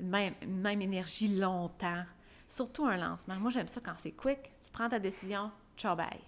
même, 0.00 0.34
énergie 0.80 1.28
longtemps. 1.28 2.04
Surtout 2.46 2.86
un 2.86 2.96
lancement. 2.96 3.36
Moi, 3.36 3.50
j'aime 3.50 3.68
ça 3.68 3.80
quand 3.80 3.94
c'est 3.96 4.12
quick. 4.12 4.52
Tu 4.64 4.70
prends 4.70 4.88
ta 4.88 4.98
décision, 4.98 5.50
ciao, 5.76 5.94
bye. 5.94 6.20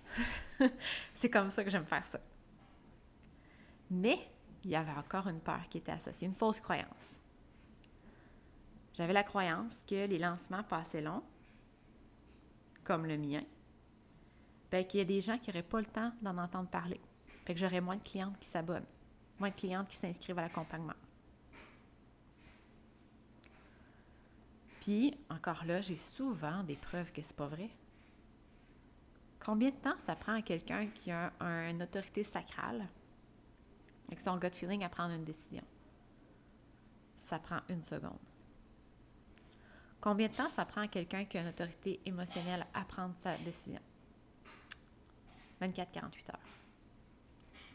c'est 1.14 1.30
comme 1.30 1.50
ça 1.50 1.64
que 1.64 1.70
j'aime 1.70 1.86
faire 1.86 2.04
ça. 2.04 2.20
Mais 3.90 4.18
il 4.64 4.70
y 4.70 4.76
avait 4.76 4.92
encore 4.92 5.28
une 5.28 5.40
peur 5.40 5.68
qui 5.68 5.78
était 5.78 5.92
associée, 5.92 6.28
une 6.28 6.34
fausse 6.34 6.60
croyance. 6.60 7.18
J'avais 8.92 9.12
la 9.12 9.22
croyance 9.22 9.82
que 9.86 10.06
les 10.06 10.18
lancements 10.18 10.62
passaient 10.62 11.00
longs, 11.00 11.22
comme 12.84 13.06
le 13.06 13.16
mien, 13.16 13.42
ben, 14.70 14.84
qu'il 14.84 14.98
y 14.98 15.00
a 15.02 15.06
des 15.06 15.20
gens 15.20 15.38
qui 15.38 15.50
n'auraient 15.50 15.62
pas 15.62 15.80
le 15.80 15.86
temps 15.86 16.12
d'en 16.22 16.36
entendre 16.38 16.68
parler. 16.68 17.00
Que 17.44 17.56
j'aurais 17.56 17.80
moins 17.80 17.96
de 17.96 18.02
clientes 18.02 18.38
qui 18.38 18.48
s'abonnent, 18.48 18.86
moins 19.38 19.48
de 19.48 19.54
clientes 19.54 19.88
qui 19.88 19.96
s'inscrivent 19.96 20.38
à 20.38 20.42
l'accompagnement. 20.42 20.94
Puis, 24.80 25.14
encore 25.28 25.64
là, 25.66 25.80
j'ai 25.82 25.96
souvent 25.96 26.62
des 26.64 26.76
preuves 26.76 27.12
que 27.12 27.20
c'est 27.20 27.36
pas 27.36 27.46
vrai. 27.46 27.68
Combien 29.38 29.70
de 29.70 29.76
temps 29.76 29.98
ça 29.98 30.16
prend 30.16 30.34
à 30.34 30.42
quelqu'un 30.42 30.86
qui 30.88 31.10
a 31.10 31.32
une 31.68 31.82
autorité 31.82 32.24
sacrale, 32.24 32.86
avec 34.08 34.18
son 34.18 34.36
gut 34.38 34.50
feeling, 34.52 34.82
à 34.84 34.88
prendre 34.88 35.14
une 35.14 35.24
décision? 35.24 35.64
Ça 37.16 37.38
prend 37.38 37.60
une 37.68 37.82
seconde. 37.82 38.18
Combien 40.00 40.28
de 40.28 40.34
temps 40.34 40.48
ça 40.48 40.64
prend 40.64 40.80
à 40.80 40.88
quelqu'un 40.88 41.26
qui 41.26 41.36
a 41.36 41.42
une 41.42 41.48
autorité 41.48 42.00
émotionnelle 42.06 42.66
à 42.72 42.84
prendre 42.84 43.14
sa 43.18 43.36
décision? 43.38 43.80
24-48 45.60 46.30
heures. 46.30 46.38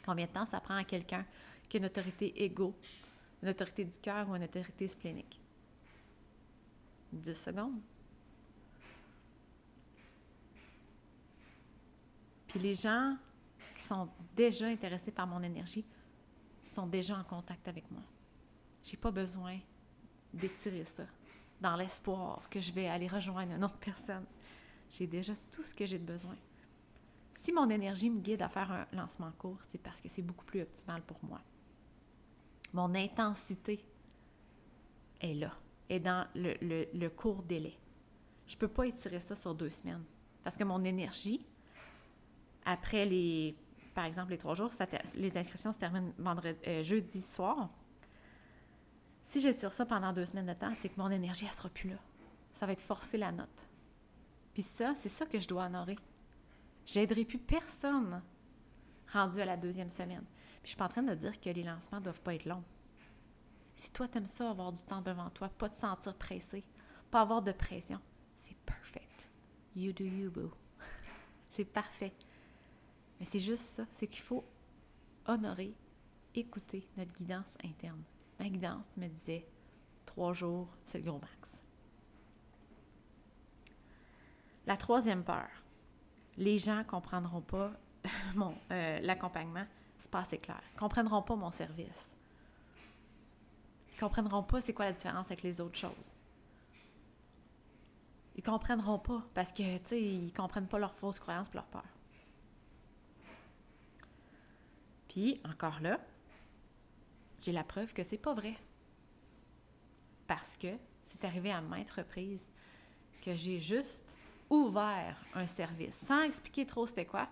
Combien 0.03 0.25
de 0.25 0.31
temps 0.31 0.45
ça 0.45 0.59
prend 0.59 0.75
à 0.75 0.83
quelqu'un 0.83 1.23
qui 1.69 1.77
a 1.77 1.79
une 1.79 1.85
autorité 1.85 2.43
égo, 2.43 2.75
une 3.43 3.49
autorité 3.49 3.85
du 3.85 3.97
cœur 3.99 4.27
ou 4.27 4.35
une 4.35 4.43
autorité 4.43 4.87
splénique? 4.87 5.39
10 7.15 7.33
secondes. 7.33 7.81
Puis 12.47 12.59
les 12.59 12.75
gens 12.75 13.17
qui 13.75 13.81
sont 13.81 14.09
déjà 14.35 14.67
intéressés 14.67 15.11
par 15.11 15.27
mon 15.27 15.43
énergie 15.43 15.85
sont 16.67 16.87
déjà 16.87 17.17
en 17.17 17.23
contact 17.23 17.67
avec 17.67 17.89
moi. 17.91 18.01
J'ai 18.83 18.97
pas 18.97 19.11
besoin 19.11 19.59
d'étirer 20.33 20.85
ça 20.85 21.05
dans 21.59 21.75
l'espoir 21.75 22.47
que 22.49 22.59
je 22.59 22.71
vais 22.71 22.87
aller 22.87 23.07
rejoindre 23.07 23.53
une 23.53 23.63
autre 23.63 23.77
personne. 23.77 24.25
J'ai 24.89 25.07
déjà 25.07 25.33
tout 25.51 25.63
ce 25.63 25.73
que 25.73 25.85
j'ai 25.85 25.99
de 25.99 26.05
besoin. 26.05 26.35
Si 27.41 27.51
mon 27.51 27.69
énergie 27.69 28.09
me 28.09 28.19
guide 28.21 28.41
à 28.41 28.49
faire 28.49 28.71
un 28.71 28.87
lancement 28.91 29.31
court, 29.37 29.59
c'est 29.67 29.77
parce 29.77 30.01
que 30.01 30.09
c'est 30.09 30.21
beaucoup 30.21 30.45
plus 30.45 30.61
optimal 30.61 31.01
pour 31.01 31.17
moi. 31.23 31.41
Mon 32.73 32.93
intensité 32.95 33.85
est 35.21 35.33
là, 35.33 35.51
est 35.89 35.99
dans 35.99 36.27
le, 36.35 37.07
court 37.09 37.43
délai. 37.43 37.77
Je 38.47 38.55
ne 38.55 38.59
peux 38.59 38.67
pas 38.67 38.85
étirer 38.87 39.19
ça 39.19 39.35
sur 39.35 39.55
deux 39.55 39.69
semaines 39.69 40.03
parce 40.43 40.55
que 40.55 40.63
mon 40.63 40.83
énergie, 40.83 41.45
après 42.65 43.05
les, 43.05 43.55
par 43.93 44.05
exemple, 44.05 44.31
les 44.31 44.37
trois 44.37 44.55
jours, 44.55 44.71
les 45.15 45.37
inscriptions 45.37 45.73
se 45.73 45.79
terminent 45.79 46.13
vendredi, 46.17 46.57
euh, 46.67 46.83
jeudi 46.83 47.21
soir. 47.21 47.69
Si 49.23 49.41
j'étire 49.41 49.71
ça 49.71 49.85
pendant 49.85 50.13
deux 50.13 50.25
semaines 50.25 50.45
de 50.45 50.53
temps, 50.53 50.73
c'est 50.75 50.89
que 50.89 50.99
mon 50.99 51.09
énergie, 51.09 51.45
elle 51.47 51.55
sera 51.55 51.69
plus 51.69 51.89
là. 51.89 51.97
Ça 52.53 52.65
va 52.65 52.73
être 52.73 52.81
forcer 52.81 53.17
la 53.17 53.31
note. 53.31 53.67
Puis 54.53 54.63
ça, 54.63 54.93
c'est 54.95 55.09
ça 55.09 55.25
que 55.25 55.39
je 55.39 55.47
dois 55.47 55.65
honorer. 55.65 55.97
J'aiderai 56.85 57.25
plus 57.25 57.39
personne 57.39 58.21
rendu 59.11 59.41
à 59.41 59.45
la 59.45 59.57
deuxième 59.57 59.89
semaine. 59.89 60.23
Puis 60.61 60.63
je 60.63 60.67
suis 60.69 60.77
pas 60.77 60.85
en 60.85 60.89
train 60.89 61.03
de 61.03 61.15
dire 61.15 61.39
que 61.39 61.49
les 61.49 61.63
lancements 61.63 61.99
doivent 61.99 62.21
pas 62.21 62.35
être 62.35 62.45
longs. 62.45 62.63
Si 63.75 63.91
toi, 63.91 64.07
tu 64.07 64.17
aimes 64.17 64.25
ça, 64.25 64.49
avoir 64.49 64.71
du 64.71 64.81
temps 64.83 65.01
devant 65.01 65.29
toi, 65.29 65.49
pas 65.49 65.69
te 65.69 65.77
sentir 65.77 66.15
pressé, 66.15 66.63
pas 67.11 67.21
avoir 67.21 67.41
de 67.41 67.51
pression, 67.51 67.99
c'est 68.39 68.57
perfect. 68.57 69.29
You 69.75 69.91
do 69.91 70.05
you, 70.05 70.31
boo. 70.31 70.51
c'est 71.49 71.65
parfait. 71.65 72.13
Mais 73.19 73.25
c'est 73.25 73.39
juste 73.39 73.63
ça, 73.63 73.85
c'est 73.91 74.07
qu'il 74.07 74.23
faut 74.23 74.45
honorer, 75.25 75.73
écouter 76.33 76.87
notre 76.97 77.13
guidance 77.13 77.57
interne. 77.63 78.01
Ma 78.39 78.49
guidance 78.49 78.95
me 78.97 79.07
disait 79.07 79.45
trois 80.05 80.33
jours, 80.33 80.67
c'est 80.85 80.99
le 80.99 81.05
gros 81.05 81.19
max. 81.19 81.63
La 84.65 84.77
troisième 84.77 85.23
peur, 85.23 85.47
les 86.37 86.57
gens 86.57 86.77
ne 86.77 86.83
comprendront 86.83 87.41
pas 87.41 87.71
mon 88.35 88.55
euh, 88.71 88.99
l'accompagnement, 89.01 89.65
c'est 89.97 90.09
pas 90.09 90.19
assez 90.19 90.37
clair. 90.37 90.61
Comprendront 90.77 91.21
pas 91.21 91.35
mon 91.35 91.51
service. 91.51 92.14
Ils 93.95 93.99
comprendront 93.99 94.43
pas 94.43 94.59
c'est 94.59 94.73
quoi 94.73 94.85
la 94.85 94.91
différence 94.91 95.27
avec 95.27 95.41
les 95.41 95.61
autres 95.61 95.77
choses. 95.77 96.19
Ils 98.35 98.43
comprendront 98.43 98.99
pas 98.99 99.23
parce 99.33 99.53
que, 99.53 99.77
tu 99.77 99.85
sais, 99.85 100.01
ils 100.01 100.33
comprennent 100.33 100.67
pas 100.67 100.79
leurs 100.79 100.93
fausses 100.93 101.19
croyances 101.19 101.47
et 101.47 101.53
leurs 101.53 101.65
peurs. 101.67 101.83
Puis, 105.07 105.39
encore 105.45 105.79
là, 105.79 105.97
j'ai 107.41 107.53
la 107.53 107.63
preuve 107.63 107.93
que 107.93 108.03
c'est 108.03 108.17
pas 108.17 108.33
vrai. 108.33 108.55
Parce 110.27 110.57
que 110.57 110.75
c'est 111.05 111.23
arrivé 111.23 111.51
à 111.51 111.61
maintes 111.61 111.91
reprises 111.91 112.49
que 113.21 113.33
j'ai 113.33 113.61
juste 113.61 114.17
ouvert 114.49 115.15
un 115.33 115.47
service 115.47 115.95
sans 115.95 116.23
expliquer 116.23 116.65
trop 116.65 116.85
c'était 116.85 117.05
quoi. 117.05 117.29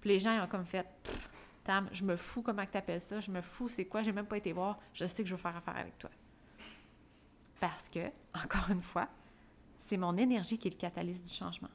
Puis 0.00 0.10
les 0.10 0.18
gens 0.18 0.42
ont 0.42 0.48
comme 0.48 0.66
fait 0.66 0.86
Tam, 1.64 1.88
je 1.92 2.04
me 2.04 2.16
fous 2.16 2.42
comment 2.42 2.64
tu 2.66 2.76
appelles 2.76 3.00
ça, 3.00 3.20
je 3.20 3.30
me 3.30 3.40
fous 3.40 3.68
c'est 3.68 3.84
quoi, 3.84 4.02
j'ai 4.02 4.12
même 4.12 4.26
pas 4.26 4.36
été 4.36 4.52
voir, 4.52 4.78
je 4.94 5.06
sais 5.06 5.22
que 5.22 5.28
je 5.28 5.34
veux 5.34 5.40
faire 5.40 5.56
affaire 5.56 5.76
avec 5.76 5.96
toi. 5.98 6.10
Parce 7.60 7.88
que, 7.88 8.00
encore 8.44 8.70
une 8.70 8.82
fois, 8.82 9.08
c'est 9.78 9.96
mon 9.96 10.16
énergie 10.16 10.58
qui 10.58 10.68
est 10.68 10.72
le 10.72 10.76
catalyse 10.76 11.22
du 11.22 11.32
changement. 11.32 11.70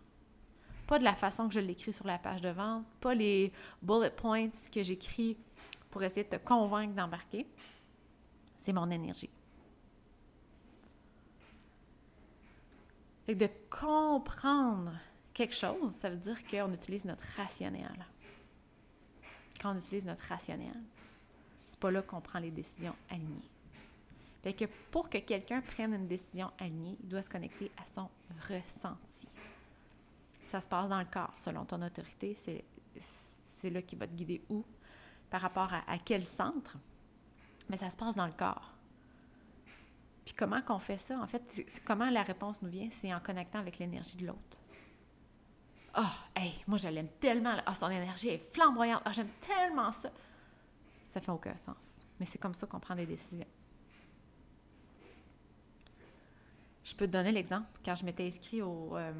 Pas 0.87 0.99
de 0.99 1.03
la 1.03 1.15
façon 1.15 1.47
que 1.47 1.53
je 1.53 1.59
l'écris 1.59 1.93
sur 1.93 2.07
la 2.07 2.17
page 2.17 2.41
de 2.41 2.49
vente, 2.49 2.85
pas 3.01 3.13
les 3.13 3.51
bullet 3.81 4.09
points 4.09 4.49
que 4.71 4.83
j'écris 4.83 5.37
pour 5.89 6.03
essayer 6.03 6.23
de 6.23 6.29
te 6.29 6.37
convaincre 6.37 6.93
d'embarquer. 6.93 7.47
C'est 8.57 8.73
mon 8.73 8.89
énergie. 8.89 9.29
de 13.35 13.49
comprendre 13.69 14.93
quelque 15.33 15.53
chose, 15.53 15.93
ça 15.93 16.09
veut 16.09 16.15
dire 16.15 16.37
qu'on 16.47 16.73
utilise 16.73 17.05
notre 17.05 17.23
rationnel. 17.35 18.05
Quand 19.59 19.73
on 19.73 19.77
utilise 19.77 20.05
notre 20.05 20.23
rationnel, 20.23 20.75
c'est 21.65 21.79
pas 21.79 21.91
là 21.91 22.01
qu'on 22.01 22.21
prend 22.21 22.39
les 22.39 22.51
décisions 22.51 22.95
alignées. 23.09 23.49
Que 24.43 24.65
pour 24.91 25.09
que 25.09 25.17
quelqu'un 25.17 25.59
prenne 25.59 25.93
une 25.93 26.07
décision 26.07 26.51
alignée, 26.57 26.95
il 27.01 27.09
doit 27.09 27.21
se 27.21 27.29
connecter 27.29 27.69
à 27.75 27.83
son 27.93 28.09
ressenti. 28.47 29.27
Ça 30.45 30.61
se 30.61 30.67
passe 30.69 30.87
dans 30.87 30.99
le 30.99 31.05
corps. 31.05 31.33
Selon 31.43 31.65
ton 31.65 31.81
autorité, 31.81 32.33
c'est 32.33 33.69
là 33.69 33.81
qui 33.81 33.97
va 33.97 34.07
te 34.07 34.13
guider 34.13 34.41
où, 34.49 34.63
par 35.29 35.41
rapport 35.41 35.73
à, 35.73 35.83
à 35.91 35.97
quel 35.97 36.23
centre. 36.23 36.77
Mais 37.69 37.75
ça 37.75 37.89
se 37.89 37.97
passe 37.97 38.15
dans 38.15 38.25
le 38.25 38.31
corps. 38.31 38.71
Puis 40.23 40.33
comment 40.33 40.61
qu'on 40.61 40.79
fait 40.79 40.97
ça? 40.97 41.19
En 41.19 41.27
fait, 41.27 41.65
comment 41.83 42.09
la 42.09 42.23
réponse 42.23 42.61
nous 42.61 42.69
vient? 42.69 42.87
C'est 42.89 43.13
en 43.13 43.19
connectant 43.19 43.59
avec 43.59 43.79
l'énergie 43.79 44.15
de 44.15 44.27
l'autre. 44.27 44.59
Oh, 45.99 46.01
hey, 46.35 46.53
moi 46.67 46.77
je 46.77 46.87
l'aime 46.87 47.09
tellement. 47.19 47.55
Ah, 47.65 47.73
son 47.73 47.89
énergie 47.89 48.29
est 48.29 48.37
flamboyante. 48.37 49.01
Ah, 49.03 49.11
j'aime 49.11 49.29
tellement 49.41 49.91
ça. 49.91 50.11
Ça 51.07 51.19
fait 51.19 51.31
aucun 51.31 51.57
sens. 51.57 52.03
Mais 52.19 52.25
c'est 52.25 52.37
comme 52.37 52.53
ça 52.53 52.67
qu'on 52.67 52.79
prend 52.79 52.95
des 52.95 53.07
décisions. 53.07 53.47
Je 56.83 56.95
peux 56.95 57.07
te 57.07 57.11
donner 57.11 57.31
l'exemple. 57.31 57.67
Quand 57.83 57.95
je 57.95 58.05
m'étais 58.05 58.27
inscrite 58.27 58.61
au, 58.61 58.95
euh, 58.95 59.11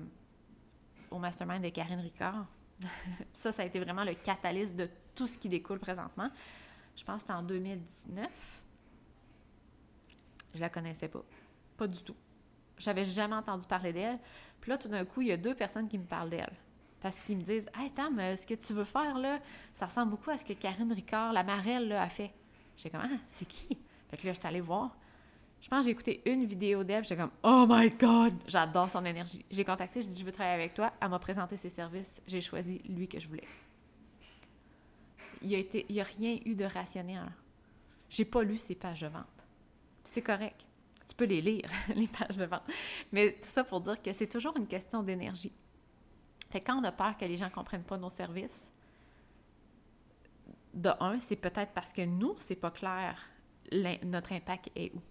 mastermind 1.12 1.63
de 1.63 1.69
Karine 1.69 2.00
Ricard, 2.00 2.46
ça, 3.34 3.51
ça 3.51 3.63
a 3.63 3.65
été 3.65 3.79
vraiment 3.79 4.03
le 4.03 4.13
catalyse 4.13 4.75
de 4.75 4.88
tout 5.15 5.27
ce 5.27 5.38
qui 5.38 5.50
découle 5.50 5.79
présentement. 5.79 6.29
Je 6.96 7.03
pense 7.03 7.15
que 7.15 7.22
c'était 7.22 7.34
en 7.34 7.43
2019. 7.43 8.29
Je 10.53 10.60
la 10.60 10.69
connaissais 10.69 11.07
pas. 11.07 11.24
Pas 11.75 11.88
du 11.88 12.01
tout. 12.03 12.15
J'avais 12.77 13.05
jamais 13.05 13.36
entendu 13.36 13.65
parler 13.65 13.93
d'elle. 13.93 14.19
Puis 14.62 14.69
là, 14.69 14.77
tout 14.77 14.88
d'un 14.88 15.05
coup, 15.05 15.22
il 15.22 15.29
y 15.29 15.31
a 15.31 15.38
deux 15.38 15.55
personnes 15.55 15.88
qui 15.88 15.98
me 15.98 16.05
parlent 16.05 16.29
d'elle. 16.29 16.53
Parce 17.01 17.19
qu'ils 17.19 17.37
me 17.37 17.43
disent 17.43 17.69
Hey 17.77 17.91
Tam, 17.91 18.19
ce 18.19 18.45
que 18.45 18.55
tu 18.55 18.73
veux 18.73 18.83
faire 18.83 19.17
là, 19.17 19.39
ça 19.73 19.85
ressemble 19.85 20.11
beaucoup 20.11 20.29
à 20.29 20.37
ce 20.37 20.45
que 20.45 20.53
Karine 20.53 20.91
Ricard, 20.91 21.33
la 21.33 21.43
marelle, 21.43 21.91
a 21.91 22.09
fait. 22.09 22.33
J'étais 22.75 22.89
comme 22.89 23.01
Ah, 23.03 23.17
c'est 23.29 23.47
qui? 23.47 23.77
Fait 24.09 24.17
que 24.17 24.27
là, 24.27 24.33
j'étais 24.33 24.47
allée 24.47 24.61
voir. 24.61 24.97
Je 25.61 25.67
pense 25.69 25.79
que 25.79 25.85
j'ai 25.85 25.91
écouté 25.91 26.21
une 26.25 26.45
vidéo 26.45 26.83
d'elle, 26.83 27.03
j'étais 27.03 27.17
comme 27.17 27.31
Oh 27.43 27.65
my 27.67 27.89
God! 27.89 28.33
J'adore 28.47 28.89
son 28.89 29.03
énergie. 29.05 29.43
J'ai 29.49 29.63
contacté, 29.65 30.01
j'ai 30.01 30.09
dit 30.09 30.19
Je 30.19 30.25
veux 30.25 30.31
travailler 30.31 30.55
avec 30.55 30.73
toi. 30.73 30.93
Elle 31.01 31.09
m'a 31.09 31.19
présenté 31.19 31.57
ses 31.57 31.69
services. 31.69 32.21
J'ai 32.27 32.41
choisi 32.41 32.81
lui 32.87 33.07
que 33.07 33.19
je 33.19 33.27
voulais. 33.27 33.47
Il 35.41 35.49
n'y 35.49 35.99
a, 35.99 36.01
a 36.01 36.05
rien 36.05 36.37
eu 36.45 36.55
de 36.55 36.65
rationnel. 36.65 37.31
J'ai 38.09 38.25
pas 38.25 38.43
lu 38.43 38.57
ses 38.57 38.75
pages 38.75 39.01
de 39.01 39.07
vente 39.07 39.37
c'est 40.07 40.21
correct. 40.21 40.65
Tu 41.07 41.15
peux 41.15 41.25
les 41.25 41.41
lire, 41.41 41.69
les 41.95 42.07
pages 42.07 42.37
de 42.37 42.45
vente. 42.45 42.63
Mais 43.11 43.33
tout 43.33 43.47
ça 43.47 43.63
pour 43.63 43.79
dire 43.81 44.01
que 44.01 44.11
c'est 44.13 44.27
toujours 44.27 44.55
une 44.57 44.67
question 44.67 45.03
d'énergie. 45.03 45.53
Fait 46.49 46.61
quand 46.61 46.79
on 46.79 46.83
a 46.83 46.91
peur 46.91 47.17
que 47.17 47.25
les 47.25 47.37
gens 47.37 47.45
ne 47.45 47.51
comprennent 47.51 47.83
pas 47.83 47.97
nos 47.97 48.09
services, 48.09 48.71
de 50.73 50.91
un, 50.99 51.19
c'est 51.19 51.35
peut-être 51.35 51.73
parce 51.73 51.91
que 51.91 52.03
nous, 52.03 52.35
c'est 52.37 52.55
pas 52.55 52.71
clair 52.71 53.19
notre 54.03 54.31
impact 54.31 54.69
est 54.75 54.93
où. 54.93 55.01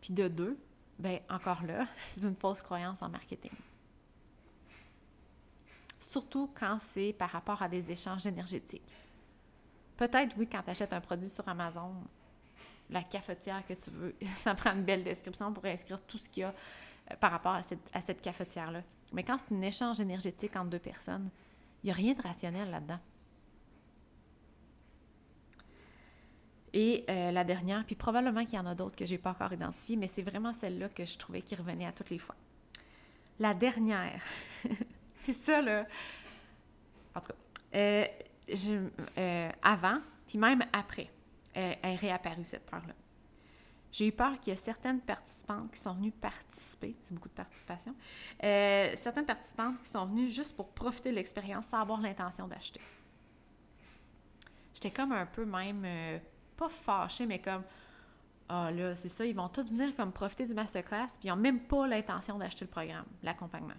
Puis 0.00 0.14
de 0.14 0.28
deux, 0.28 0.58
ben 0.98 1.20
encore 1.28 1.62
là, 1.64 1.86
c'est 2.06 2.22
une 2.22 2.36
fausse 2.36 2.62
croyance 2.62 3.02
en 3.02 3.08
marketing. 3.10 3.52
Surtout 6.00 6.50
quand 6.58 6.78
c'est 6.80 7.12
par 7.12 7.30
rapport 7.30 7.60
à 7.62 7.68
des 7.68 7.90
échanges 7.90 8.26
énergétiques. 8.26 8.90
Peut-être, 9.96 10.34
oui, 10.38 10.48
quand 10.50 10.62
tu 10.62 10.70
achètes 10.70 10.92
un 10.92 11.00
produit 11.00 11.28
sur 11.28 11.46
Amazon, 11.48 11.92
la 12.88 13.02
cafetière 13.02 13.66
que 13.66 13.74
tu 13.74 13.90
veux. 13.90 14.14
Ça 14.36 14.54
prend 14.54 14.72
une 14.72 14.84
belle 14.84 15.04
description 15.04 15.52
pour 15.52 15.64
inscrire 15.66 16.00
tout 16.00 16.18
ce 16.18 16.28
qu'il 16.28 16.42
y 16.42 16.44
a 16.44 16.54
par 17.20 17.30
rapport 17.30 17.52
à 17.52 17.62
cette, 17.62 17.88
à 17.92 18.00
cette 18.00 18.20
cafetière-là. 18.20 18.82
Mais 19.12 19.22
quand 19.22 19.38
c'est 19.38 19.54
un 19.54 19.62
échange 19.62 20.00
énergétique 20.00 20.56
entre 20.56 20.70
deux 20.70 20.78
personnes, 20.78 21.30
il 21.82 21.86
n'y 21.86 21.90
a 21.90 21.94
rien 21.94 22.14
de 22.14 22.22
rationnel 22.22 22.70
là-dedans. 22.70 22.98
Et 26.74 27.04
euh, 27.08 27.30
la 27.30 27.44
dernière, 27.44 27.84
puis 27.84 27.94
probablement 27.94 28.44
qu'il 28.44 28.54
y 28.54 28.58
en 28.58 28.66
a 28.66 28.74
d'autres 28.74 28.96
que 28.96 29.06
je 29.06 29.12
n'ai 29.12 29.18
pas 29.18 29.30
encore 29.30 29.52
identifiées, 29.52 29.96
mais 29.96 30.06
c'est 30.06 30.22
vraiment 30.22 30.52
celle-là 30.52 30.88
que 30.90 31.04
je 31.04 31.16
trouvais 31.16 31.40
qui 31.40 31.54
revenait 31.54 31.86
à 31.86 31.92
toutes 31.92 32.10
les 32.10 32.18
fois. 32.18 32.34
La 33.38 33.54
dernière, 33.54 34.22
c'est 35.16 35.32
ça, 35.32 35.62
là. 35.62 35.86
En 37.14 37.20
tout 37.20 37.28
cas, 37.28 37.34
euh, 37.74 38.06
je, 38.48 38.88
euh, 39.16 39.50
avant, 39.62 39.98
puis 40.26 40.38
même 40.38 40.62
après, 40.72 41.10
elle 41.54 41.78
est 41.82 41.94
réapparue, 41.96 42.44
cette 42.44 42.66
peur-là. 42.66 42.94
J'ai 43.98 44.06
eu 44.06 44.12
peur 44.12 44.38
qu'il 44.38 44.52
y 44.52 44.56
ait 44.56 44.60
certaines 44.60 45.00
participantes 45.00 45.72
qui 45.72 45.80
sont 45.80 45.92
venues 45.92 46.12
participer, 46.12 46.94
c'est 47.02 47.12
beaucoup 47.12 47.28
de 47.28 47.34
participation, 47.34 47.96
certaines 48.40 49.26
participantes 49.26 49.82
qui 49.82 49.88
sont 49.88 50.06
venues 50.06 50.28
juste 50.28 50.54
pour 50.54 50.68
profiter 50.68 51.10
de 51.10 51.16
l'expérience 51.16 51.66
sans 51.66 51.80
avoir 51.80 52.00
l'intention 52.00 52.46
d'acheter. 52.46 52.80
J'étais 54.72 54.92
comme 54.92 55.10
un 55.10 55.26
peu 55.26 55.44
même 55.44 55.84
pas 56.56 56.68
fâchés, 56.68 57.26
mais 57.26 57.40
comme 57.40 57.64
Ah 58.48 58.70
là, 58.70 58.94
c'est 58.94 59.08
ça, 59.08 59.26
ils 59.26 59.34
vont 59.34 59.48
tous 59.48 59.66
venir 59.66 59.94
comme 59.96 60.12
profiter 60.12 60.46
du 60.46 60.54
masterclass, 60.54 61.08
puis 61.18 61.24
ils 61.24 61.30
n'ont 61.30 61.36
même 61.36 61.60
pas 61.60 61.88
l'intention 61.88 62.38
d'acheter 62.38 62.66
le 62.66 62.70
programme, 62.70 63.04
l'accompagnement. 63.24 63.74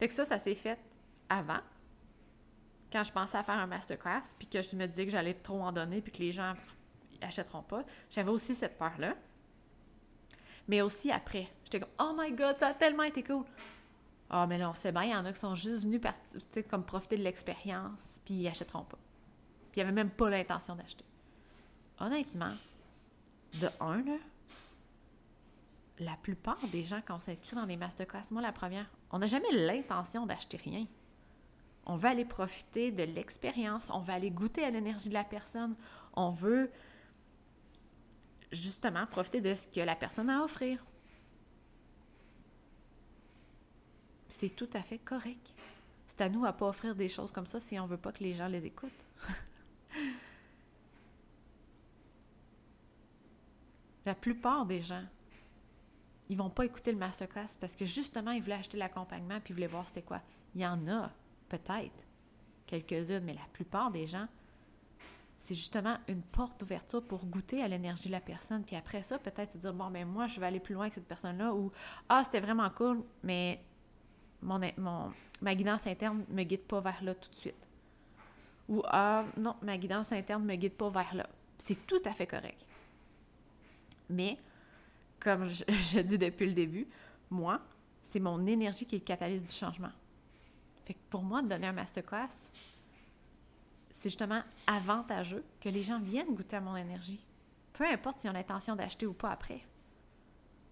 Fait 0.00 0.08
que 0.08 0.12
ça, 0.12 0.24
ça 0.24 0.40
s'est 0.40 0.56
fait 0.56 0.78
avant, 1.28 1.60
quand 2.90 3.04
je 3.04 3.12
pensais 3.12 3.38
à 3.38 3.44
faire 3.44 3.58
un 3.58 3.68
masterclass, 3.68 4.34
puis 4.36 4.48
que 4.48 4.60
je 4.60 4.74
me 4.74 4.86
disais 4.86 5.06
que 5.06 5.12
j'allais 5.12 5.34
trop 5.34 5.62
en 5.62 5.70
donner, 5.70 6.02
puis 6.02 6.10
que 6.10 6.18
les 6.18 6.32
gens 6.32 6.54
achèteront 7.20 7.62
pas. 7.62 7.84
J'avais 8.10 8.30
aussi 8.30 8.54
cette 8.54 8.78
peur-là. 8.78 9.14
Mais 10.68 10.82
aussi 10.82 11.10
après, 11.10 11.48
j'étais 11.64 11.80
comme 11.80 11.90
Oh 12.00 12.12
my 12.18 12.32
god, 12.32 12.56
ça 12.58 12.68
a 12.68 12.74
tellement 12.74 13.04
été 13.04 13.22
cool! 13.22 13.44
Ah, 14.30 14.46
mais 14.46 14.58
là, 14.58 14.68
on 14.68 14.74
sait 14.74 14.92
bien, 14.92 15.04
il 15.04 15.10
y 15.10 15.14
en 15.14 15.24
a 15.24 15.32
qui 15.32 15.40
sont 15.40 15.54
juste 15.54 15.84
venus 15.84 16.02
comme 16.68 16.84
profiter 16.84 17.16
de 17.16 17.22
l'expérience, 17.22 18.20
puis 18.26 18.34
ils 18.34 18.48
achèteront 18.48 18.84
pas. 18.84 18.98
Puis 19.72 19.80
ils 19.80 19.84
n'avaient 19.84 19.94
même 19.94 20.10
pas 20.10 20.28
l'intention 20.28 20.74
d'acheter 20.76 21.04
honnêtement, 22.00 22.54
de 23.60 23.68
un, 23.80 24.02
là, 24.02 24.16
la 26.00 26.16
plupart 26.22 26.58
des 26.70 26.84
gens, 26.84 27.00
quand 27.04 27.16
on 27.16 27.20
s'inscrit 27.20 27.56
dans 27.56 27.66
des 27.66 27.76
masterclass, 27.76 28.30
moi 28.30 28.42
la 28.42 28.52
première, 28.52 28.86
on 29.10 29.18
n'a 29.18 29.26
jamais 29.26 29.50
l'intention 29.52 30.26
d'acheter 30.26 30.56
rien. 30.56 30.86
On 31.86 31.96
veut 31.96 32.08
aller 32.08 32.24
profiter 32.24 32.92
de 32.92 33.02
l'expérience, 33.02 33.90
on 33.92 34.00
veut 34.00 34.12
aller 34.12 34.30
goûter 34.30 34.64
à 34.64 34.70
l'énergie 34.70 35.08
de 35.08 35.14
la 35.14 35.24
personne, 35.24 35.74
on 36.14 36.30
veut 36.30 36.70
justement 38.52 39.06
profiter 39.06 39.40
de 39.40 39.54
ce 39.54 39.66
que 39.66 39.80
la 39.80 39.96
personne 39.96 40.30
a 40.30 40.40
à 40.40 40.44
offrir. 40.44 40.84
C'est 44.28 44.50
tout 44.50 44.70
à 44.72 44.80
fait 44.80 44.98
correct. 44.98 45.54
C'est 46.06 46.20
à 46.20 46.28
nous 46.28 46.44
à 46.44 46.52
pas 46.52 46.66
offrir 46.68 46.94
des 46.94 47.08
choses 47.08 47.32
comme 47.32 47.46
ça 47.46 47.60
si 47.60 47.78
on 47.78 47.86
veut 47.86 47.96
pas 47.96 48.12
que 48.12 48.22
les 48.22 48.32
gens 48.32 48.48
les 48.48 48.64
écoutent. 48.66 49.06
La 54.06 54.14
plupart 54.14 54.64
des 54.64 54.80
gens, 54.80 55.04
ils 56.30 56.36
vont 56.38 56.48
pas 56.48 56.64
écouter 56.64 56.92
le 56.92 56.98
masterclass 56.98 57.58
parce 57.60 57.76
que 57.76 57.84
justement, 57.84 58.30
ils 58.30 58.42
voulaient 58.42 58.54
acheter 58.54 58.78
l'accompagnement 58.78 59.38
puis 59.40 59.52
ils 59.52 59.54
voulaient 59.54 59.66
voir 59.66 59.86
c'était 59.86 60.00
quoi. 60.00 60.22
Il 60.54 60.62
y 60.62 60.66
en 60.66 60.88
a, 60.88 61.10
peut-être, 61.50 62.06
quelques-unes, 62.66 63.24
mais 63.24 63.34
la 63.34 63.46
plupart 63.52 63.90
des 63.90 64.06
gens, 64.06 64.26
c'est 65.38 65.54
justement 65.54 65.96
une 66.08 66.22
porte 66.22 66.60
d'ouverture 66.60 67.02
pour 67.02 67.24
goûter 67.24 67.62
à 67.62 67.68
l'énergie 67.68 68.08
de 68.08 68.12
la 68.12 68.20
personne. 68.20 68.64
Puis 68.64 68.76
après 68.76 69.02
ça, 69.02 69.18
peut-être 69.18 69.52
se 69.52 69.58
dire, 69.58 69.72
bon, 69.72 69.90
ben 69.90 70.06
moi, 70.06 70.26
je 70.26 70.40
vais 70.40 70.46
aller 70.46 70.60
plus 70.60 70.74
loin 70.74 70.84
avec 70.84 70.94
cette 70.94 71.06
personne-là 71.06 71.54
ou, 71.54 71.70
ah, 72.08 72.22
c'était 72.24 72.40
vraiment 72.40 72.68
cool, 72.70 73.02
mais 73.22 73.62
mon, 74.42 74.60
mon, 74.76 75.12
ma 75.40 75.54
guidance 75.54 75.86
interne 75.86 76.24
me 76.28 76.42
guide 76.42 76.62
pas 76.62 76.80
vers 76.80 77.02
là 77.02 77.14
tout 77.14 77.30
de 77.30 77.36
suite. 77.36 77.66
Ou, 78.68 78.82
ah, 78.86 79.24
non, 79.36 79.54
ma 79.62 79.78
guidance 79.78 80.12
interne 80.12 80.44
me 80.44 80.56
guide 80.56 80.74
pas 80.74 80.90
vers 80.90 81.14
là. 81.14 81.28
C'est 81.56 81.86
tout 81.86 82.02
à 82.04 82.10
fait 82.10 82.26
correct. 82.26 82.64
Mais, 84.10 84.38
comme 85.20 85.48
je, 85.48 86.00
dis 86.00 86.18
depuis 86.18 86.46
le 86.46 86.52
début, 86.52 86.86
moi, 87.30 87.60
c'est 88.02 88.20
mon 88.20 88.44
énergie 88.46 88.86
qui 88.86 88.96
est 88.96 88.98
le 88.98 89.04
catalyse 89.04 89.44
du 89.44 89.52
changement. 89.52 89.92
Fait 90.84 90.94
que 90.94 90.98
pour 91.10 91.22
moi, 91.22 91.42
de 91.42 91.48
donner 91.48 91.66
un 91.66 91.72
masterclass, 91.72 92.50
c'est 93.98 94.10
justement 94.10 94.42
avantageux 94.68 95.44
que 95.60 95.68
les 95.68 95.82
gens 95.82 95.98
viennent 95.98 96.32
goûter 96.32 96.54
à 96.54 96.60
mon 96.60 96.76
énergie. 96.76 97.20
Peu 97.72 97.84
importe 97.84 98.20
s'ils 98.20 98.30
ont 98.30 98.32
l'intention 98.32 98.76
d'acheter 98.76 99.06
ou 99.06 99.12
pas 99.12 99.32
après. 99.32 99.60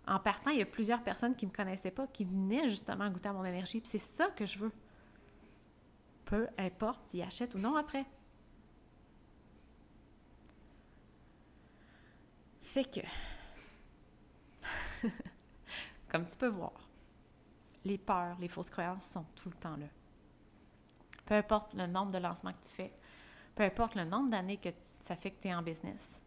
En 0.07 0.21
partant, 0.21 0.53
il 0.53 0.61
y 0.61 0.63
a 0.63 0.67
plusieurs 0.67 1.03
personnes 1.03 1.35
qui 1.35 1.45
ne 1.45 1.51
me 1.51 1.57
connaissaient 1.57 1.91
pas, 1.91 2.07
qui 2.07 2.25
venaient 2.25 2.69
justement 2.69 3.11
goûter 3.11 3.29
à 3.29 3.33
mon 3.33 3.45
énergie. 3.45 3.81
Puis 3.81 3.89
c'est 3.89 3.99
ça 3.99 4.29
que 4.29 4.47
je 4.47 4.59
veux. 4.59 4.73
Peu 6.25 6.47
importe 6.57 7.01
s'ils 7.09 7.23
achètent 7.23 7.57
ou 7.57 7.59
non 7.59 7.75
après. 7.75 8.07
Fait 12.63 12.85
que, 12.85 13.01
comme 16.09 16.27
tu 16.27 16.37
peux 16.37 16.47
voir, 16.47 16.75
les 17.85 17.99
peurs, 17.99 18.39
les 18.39 18.47
fausses 18.47 18.71
croyances 18.71 19.11
sont 19.11 19.27
tout 19.35 19.49
le 19.49 19.57
temps 19.57 19.77
là. 19.77 19.87
Peu 21.25 21.35
importe 21.35 21.75
le 21.75 21.89
nombre 21.89 22.13
de 22.13 22.19
lancements 22.19 22.53
que 22.53 22.63
tu 22.63 22.73
fais, 22.73 22.93
peu 23.57 23.65
importe 23.65 23.97
le 23.97 24.05
nombre 24.05 24.31
d'années 24.31 24.59
que 24.59 24.69
ça 24.81 25.17
fait 25.17 25.33
que 25.33 25.43
tu 25.43 25.49
es 25.49 25.55
en 25.55 25.63
business, 25.63 26.21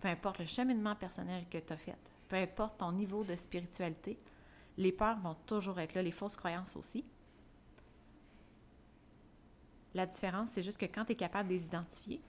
peu 0.00 0.08
importe 0.08 0.38
le 0.38 0.46
cheminement 0.46 0.94
personnel 0.94 1.44
que 1.50 1.58
tu 1.58 1.72
as 1.72 1.76
fait, 1.76 2.12
peu 2.28 2.36
importe 2.36 2.78
ton 2.78 2.92
niveau 2.92 3.24
de 3.24 3.34
spiritualité, 3.34 4.18
les 4.76 4.92
peurs 4.92 5.18
vont 5.18 5.34
toujours 5.46 5.80
être 5.80 5.94
là, 5.94 6.02
les 6.02 6.12
fausses 6.12 6.36
croyances 6.36 6.76
aussi. 6.76 7.04
La 9.94 10.06
différence, 10.06 10.50
c'est 10.50 10.62
juste 10.62 10.78
que 10.78 10.86
quand 10.86 11.04
tu 11.04 11.12
es 11.12 11.16
capable 11.16 11.48
de 11.48 11.54
les 11.54 11.64
identifier, 11.64 12.20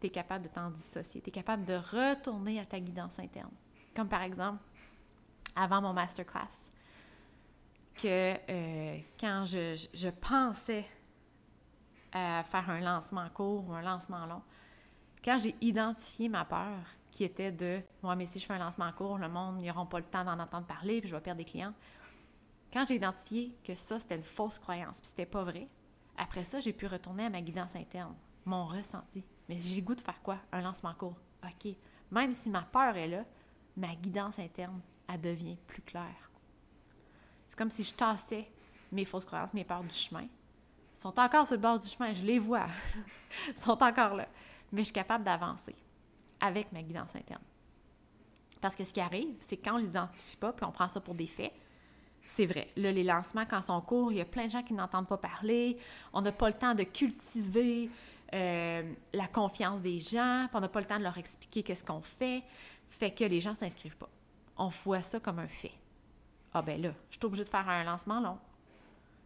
tu 0.00 0.06
es 0.06 0.10
capable 0.10 0.42
de 0.42 0.48
t'en 0.48 0.70
dissocier, 0.70 1.20
tu 1.20 1.28
es 1.28 1.32
capable 1.32 1.64
de 1.64 1.74
retourner 1.74 2.58
à 2.58 2.64
ta 2.64 2.80
guidance 2.80 3.18
interne. 3.18 3.52
Comme 3.94 4.08
par 4.08 4.22
exemple, 4.22 4.62
avant 5.54 5.82
mon 5.82 5.92
masterclass, 5.92 6.72
que 7.94 8.34
euh, 8.48 8.98
quand 9.18 9.44
je, 9.44 10.08
pensais 10.08 10.86
à 12.12 12.42
faire 12.42 12.68
un 12.70 12.80
lancement 12.80 13.28
court 13.30 13.68
ou 13.68 13.72
un 13.72 13.82
lancement 13.82 14.26
long, 14.26 14.42
quand 15.24 15.38
j'ai 15.38 15.54
identifié 15.60 16.28
ma 16.28 16.44
peur, 16.44 16.78
qui 17.10 17.24
était 17.24 17.52
de 17.52 17.80
moi, 18.02 18.16
mais 18.16 18.26
si 18.26 18.38
je 18.38 18.46
fais 18.46 18.54
un 18.54 18.58
lancement 18.58 18.90
court, 18.92 19.18
le 19.18 19.28
monde 19.28 19.62
n'aura 19.62 19.88
pas 19.88 19.98
le 19.98 20.04
temps 20.04 20.24
d'en 20.24 20.38
entendre 20.38 20.66
parler, 20.66 21.00
puis 21.00 21.10
je 21.10 21.16
vais 21.16 21.20
perdre 21.20 21.38
des 21.38 21.44
clients. 21.44 21.74
Quand 22.72 22.84
j'ai 22.86 22.94
identifié 22.94 23.54
que 23.64 23.74
ça, 23.74 23.98
c'était 23.98 24.16
une 24.16 24.22
fausse 24.22 24.58
croyance, 24.58 25.00
puis 25.00 25.08
c'était 25.08 25.26
pas 25.26 25.42
vrai, 25.42 25.68
après 26.16 26.44
ça, 26.44 26.60
j'ai 26.60 26.72
pu 26.72 26.86
retourner 26.86 27.24
à 27.24 27.30
ma 27.30 27.40
guidance 27.40 27.74
interne, 27.74 28.14
mon 28.44 28.66
ressenti. 28.66 29.24
Mais 29.48 29.56
j'ai 29.56 29.76
le 29.76 29.82
goût 29.82 29.94
de 29.94 30.00
faire 30.00 30.20
quoi? 30.22 30.38
Un 30.52 30.60
lancement 30.60 30.94
court. 30.94 31.16
OK. 31.44 31.74
Même 32.10 32.32
si 32.32 32.50
ma 32.50 32.62
peur 32.62 32.96
est 32.96 33.08
là, 33.08 33.24
ma 33.76 33.94
guidance 33.94 34.38
interne, 34.38 34.80
elle 35.08 35.20
devient 35.20 35.56
plus 35.66 35.82
claire. 35.82 36.30
C'est 37.48 37.58
comme 37.58 37.70
si 37.70 37.82
je 37.82 37.94
tassais 37.94 38.48
mes 38.92 39.04
fausses 39.04 39.24
croyances, 39.24 39.54
mes 39.54 39.64
peurs 39.64 39.82
du 39.82 39.94
chemin. 39.94 40.26
Ils 41.00 41.04
sont 41.04 41.18
encore 41.18 41.46
sur 41.46 41.56
le 41.56 41.62
bord 41.62 41.78
du 41.78 41.88
chemin, 41.88 42.12
je 42.12 42.22
les 42.22 42.38
vois. 42.38 42.66
Ils 43.48 43.56
sont 43.56 43.82
encore 43.82 44.14
là. 44.14 44.28
Mais 44.70 44.82
je 44.82 44.84
suis 44.84 44.92
capable 44.92 45.24
d'avancer 45.24 45.74
avec 46.38 46.70
ma 46.72 46.82
guidance 46.82 47.16
interne. 47.16 47.40
Parce 48.60 48.76
que 48.76 48.84
ce 48.84 48.92
qui 48.92 49.00
arrive, 49.00 49.34
c'est 49.40 49.56
quand 49.56 49.76
on 49.76 49.78
ne 49.78 49.82
les 49.82 49.88
identifie 49.88 50.36
pas, 50.36 50.52
puis 50.52 50.66
on 50.66 50.70
prend 50.70 50.88
ça 50.88 51.00
pour 51.00 51.14
des 51.14 51.26
faits, 51.26 51.54
c'est 52.26 52.44
vrai. 52.44 52.68
Là, 52.76 52.92
les 52.92 53.02
lancements, 53.02 53.46
quand 53.46 53.60
ils 53.60 53.64
sont 53.64 53.80
courts, 53.80 54.12
il 54.12 54.18
y 54.18 54.20
a 54.20 54.26
plein 54.26 54.44
de 54.44 54.50
gens 54.50 54.62
qui 54.62 54.74
n'entendent 54.74 55.08
pas 55.08 55.16
parler. 55.16 55.78
On 56.12 56.20
n'a 56.20 56.32
pas 56.32 56.48
le 56.48 56.54
temps 56.54 56.74
de 56.74 56.84
cultiver 56.84 57.88
euh, 58.34 58.92
la 59.14 59.26
confiance 59.26 59.80
des 59.80 60.00
gens, 60.00 60.48
on 60.52 60.60
n'a 60.60 60.68
pas 60.68 60.80
le 60.80 60.86
temps 60.86 60.98
de 60.98 61.04
leur 61.04 61.16
expliquer 61.16 61.62
qu'est-ce 61.62 61.82
qu'on 61.82 62.02
fait, 62.02 62.42
fait 62.88 63.10
que 63.10 63.24
les 63.24 63.40
gens 63.40 63.52
ne 63.52 63.56
s'inscrivent 63.56 63.96
pas. 63.96 64.10
On 64.58 64.68
voit 64.68 65.00
ça 65.00 65.18
comme 65.18 65.38
un 65.38 65.48
fait. 65.48 65.72
Ah 66.52 66.60
ben 66.60 66.78
là, 66.80 66.92
je 67.08 67.16
suis 67.16 67.24
obligée 67.24 67.44
de 67.44 67.48
faire 67.48 67.66
un 67.66 67.84
lancement 67.84 68.20
long. 68.20 68.38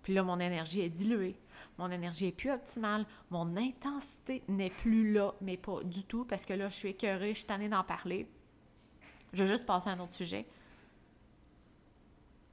Puis 0.04 0.14
là, 0.14 0.22
mon 0.22 0.38
énergie 0.38 0.82
est 0.82 0.88
diluée. 0.88 1.34
Mon 1.78 1.90
énergie 1.90 2.26
est 2.26 2.32
plus 2.32 2.50
optimale. 2.50 3.06
Mon 3.30 3.56
intensité 3.56 4.42
n'est 4.48 4.70
plus 4.70 5.12
là, 5.12 5.34
mais 5.40 5.56
pas 5.56 5.82
du 5.82 6.04
tout, 6.04 6.24
parce 6.24 6.44
que 6.44 6.54
là, 6.54 6.68
je 6.68 6.74
suis 6.74 6.88
écœurée, 6.90 7.30
je 7.30 7.38
suis 7.38 7.46
tannée 7.46 7.68
d'en 7.68 7.84
parler. 7.84 8.28
Je 9.32 9.42
vais 9.42 9.50
juste 9.50 9.66
passer 9.66 9.90
à 9.90 9.92
un 9.92 10.00
autre 10.00 10.14
sujet. 10.14 10.46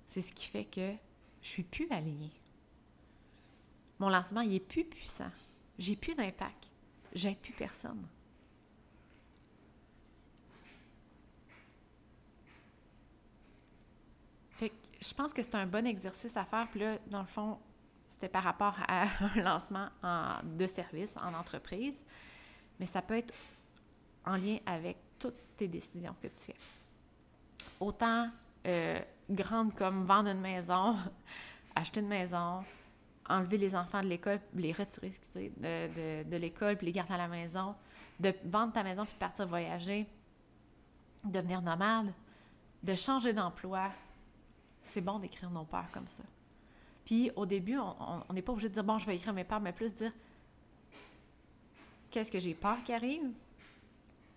C'est 0.06 0.22
ce 0.22 0.34
qui 0.34 0.48
fait 0.48 0.66
que 0.66 0.94
je 1.42 1.48
suis 1.48 1.64
plus 1.64 1.88
alignée. 1.90 2.34
Mon 4.00 4.10
lancement, 4.10 4.42
il 4.42 4.56
est 4.56 4.60
plus 4.60 4.84
puissant. 4.84 5.32
J'ai 5.78 5.96
plus 5.96 6.16
d'impact. 6.16 6.70
J'aide 7.14 7.38
plus 7.38 7.54
personne. 7.54 8.08
Je 14.60 15.14
pense 15.16 15.34
que 15.34 15.42
c'est 15.42 15.56
un 15.56 15.66
bon 15.66 15.88
exercice 15.88 16.38
à 16.38 16.46
faire. 16.46 16.68
Puis 16.70 16.80
là, 16.80 16.98
dans 17.08 17.22
le 17.22 17.28
fond, 17.28 17.60
c'était 18.22 18.32
par 18.32 18.44
rapport 18.44 18.76
à 18.88 19.04
un 19.36 19.42
lancement 19.42 19.88
de 20.44 20.68
service 20.68 21.18
en 21.18 21.34
entreprise. 21.34 22.06
Mais 22.80 22.86
ça 22.86 23.02
peut 23.02 23.18
être 23.18 23.34
en 24.26 24.36
lien 24.36 24.58
avec 24.66 24.98
toutes 25.18 25.58
tes 25.58 25.68
décisions 25.68 26.16
que 26.22 26.28
tu 26.28 26.36
fais. 26.36 26.56
Autant 27.80 28.30
euh, 28.68 29.00
grandes 29.28 29.74
comme 29.74 30.06
vendre 30.06 30.30
une 30.30 30.40
maison, 30.40 30.96
acheter 31.76 32.02
une 32.02 32.08
maison, 32.08 32.64
enlever 33.28 33.58
les 33.58 33.76
enfants 33.76 34.02
de 34.02 34.08
l'école, 34.08 34.40
les 34.54 34.72
retirer, 34.72 35.08
excusez, 35.08 35.52
de, 35.58 36.38
l'école, 36.38 36.78
puis 36.78 36.86
les 36.86 36.92
garder 36.92 37.14
à 37.14 37.18
la 37.18 37.28
maison, 37.28 37.74
de 38.20 38.34
vendre 38.46 38.74
ta 38.74 38.84
maison 38.84 39.04
puis 39.04 39.16
de 39.16 39.20
partir 39.20 39.48
voyager, 39.48 40.06
devenir 41.24 41.64
nomade, 41.64 42.14
de 42.84 42.94
changer 42.94 43.34
d'emploi. 43.34 43.90
C'est 44.84 45.02
bon 45.02 45.18
d'écrire 45.18 45.50
nos 45.50 45.66
peurs 45.66 45.90
comme 45.92 46.08
ça. 46.08 46.24
Puis 47.06 47.32
au 47.36 47.46
début, 47.46 47.78
on 47.78 48.34
n'est 48.34 48.42
pas 48.42 48.52
obligé 48.52 48.70
de 48.70 48.74
dire 48.74 48.84
bon, 48.84 48.98
je 48.98 49.06
vais 49.06 49.16
écrire 49.16 49.34
mes 49.34 49.44
peurs, 49.44 49.60
mais 49.60 49.74
plus 49.74 49.94
dire 49.94 50.14
qu'est-ce 52.10 52.32
que 52.32 52.40
j'ai 52.40 52.54
peur 52.54 52.84
qui 52.84 52.94
arrive, 52.94 53.32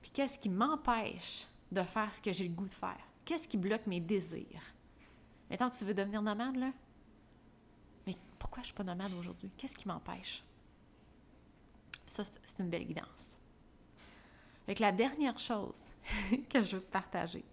puis 0.00 0.11
qu'est-ce 0.12 0.38
qui 0.38 0.48
m'empêche 0.48 1.46
de 1.72 1.83
faire 1.83 2.12
ce 2.14 2.22
que 2.22 2.33
j'ai 2.33 2.48
le 2.48 2.55
goût 2.55 2.68
de 2.68 2.72
faire? 2.72 3.00
Qu'est-ce 3.24 3.48
qui 3.48 3.57
bloque 3.57 3.87
mes 3.87 4.00
désirs? 4.00 4.62
Maintenant, 5.50 5.70
tu 5.70 5.85
veux 5.85 5.94
devenir 5.94 6.22
nomade, 6.22 6.57
là? 6.57 6.72
Mais 8.07 8.14
pourquoi 8.38 8.62
je 8.62 8.64
ne 8.64 8.66
suis 8.66 8.74
pas 8.74 8.85
nomade 8.85 9.12
aujourd'hui? 9.14 9.50
Qu'est-ce 9.57 9.77
qui 9.77 9.88
m'empêche? 9.88 10.44
Ça, 12.07 12.22
c'est 12.24 12.62
une 12.62 12.70
belle 12.70 12.87
guidance. 12.87 13.38
Avec 14.66 14.79
la 14.79 14.92
dernière 14.92 15.38
chose 15.38 15.94
que 16.50 16.62
je 16.62 16.77
veux 16.77 16.83
te 16.83 16.90
partager, 16.90 17.44